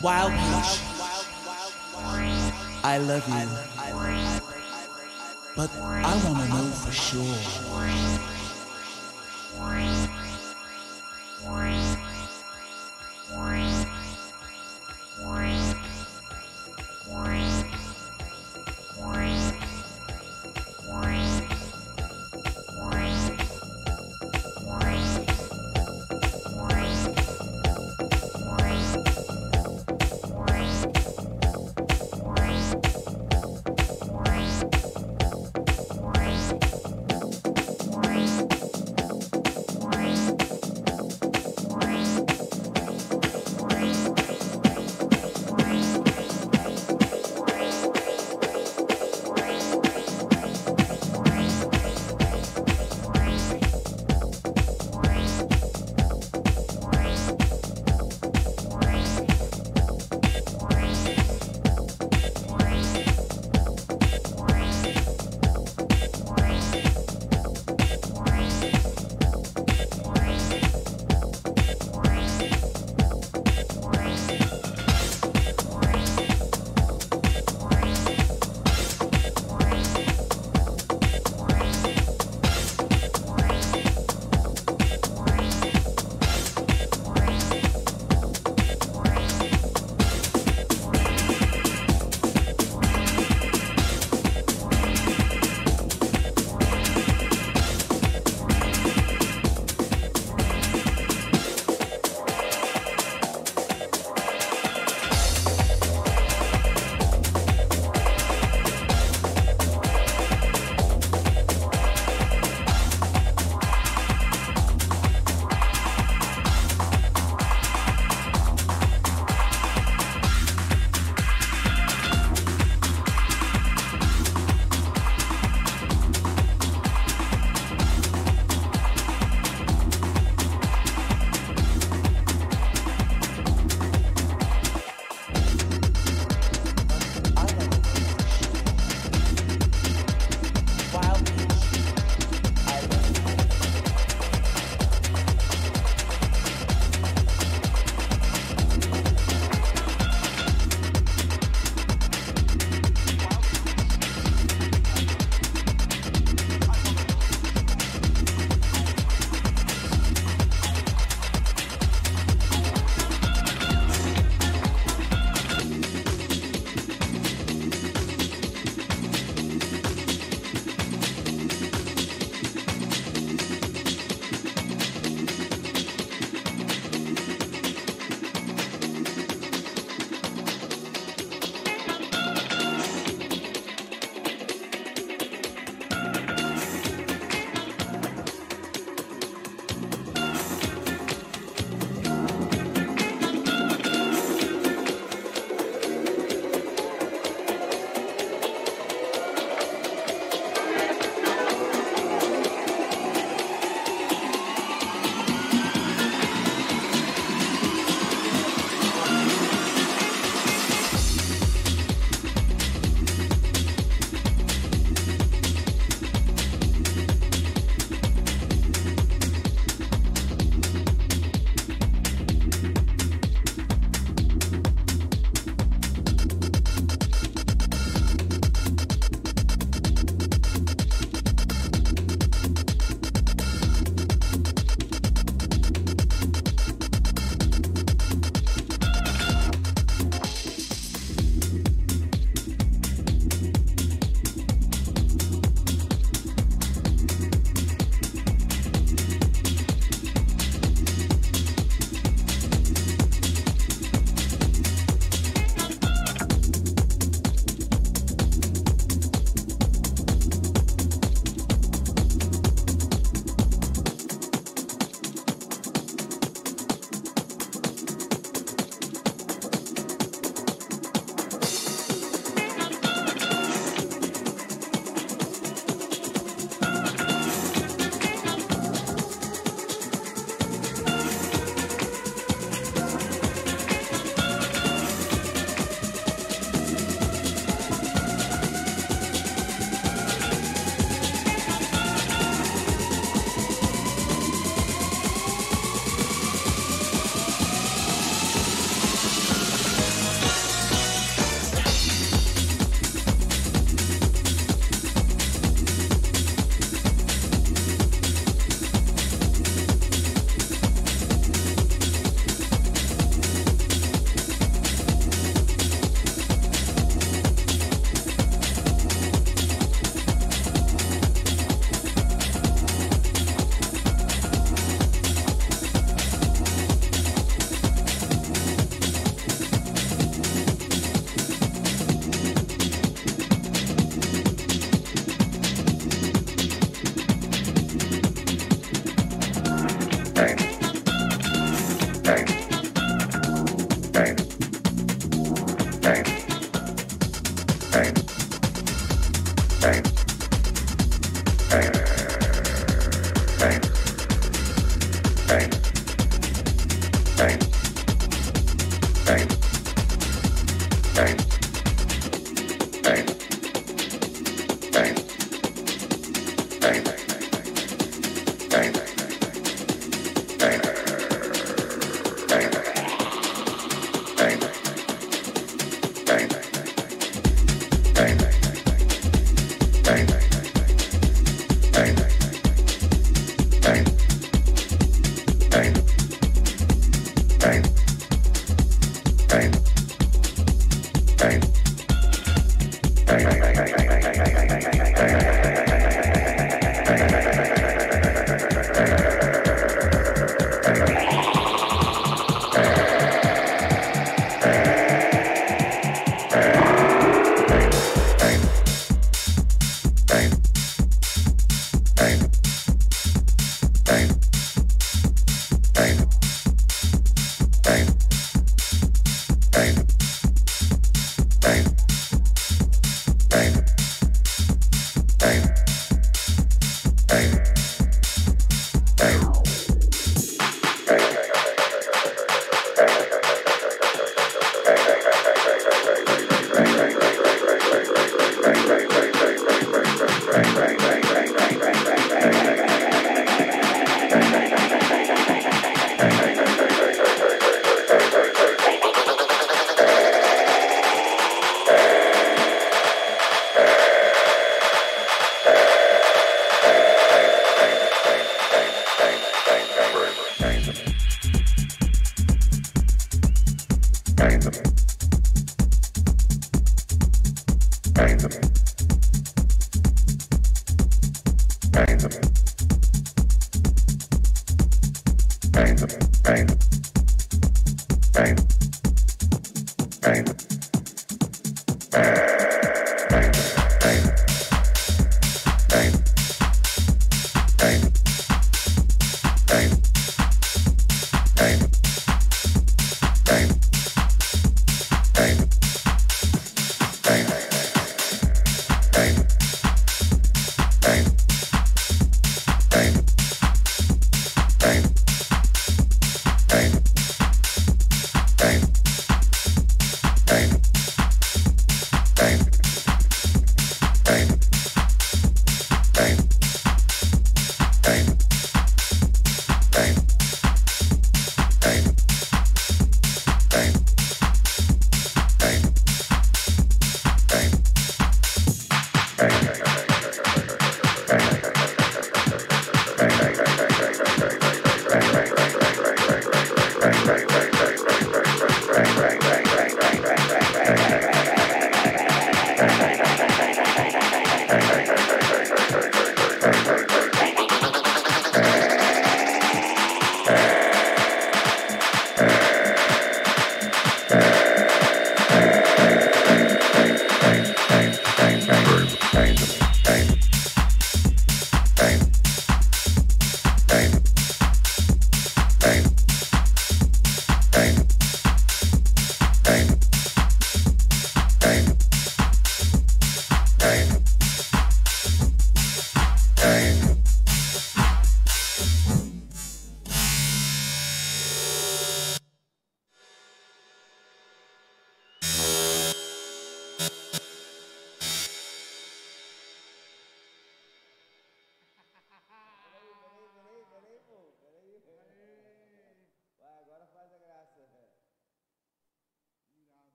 Wild 0.00 0.30
peach, 0.30 0.80
I 2.84 2.98
love 2.98 3.28
you, 3.28 3.48
but 5.56 5.70
I 5.80 6.14
want 6.24 6.38
to 6.38 6.48
know 6.48 6.70
for 6.70 6.92
sure. 6.92 8.33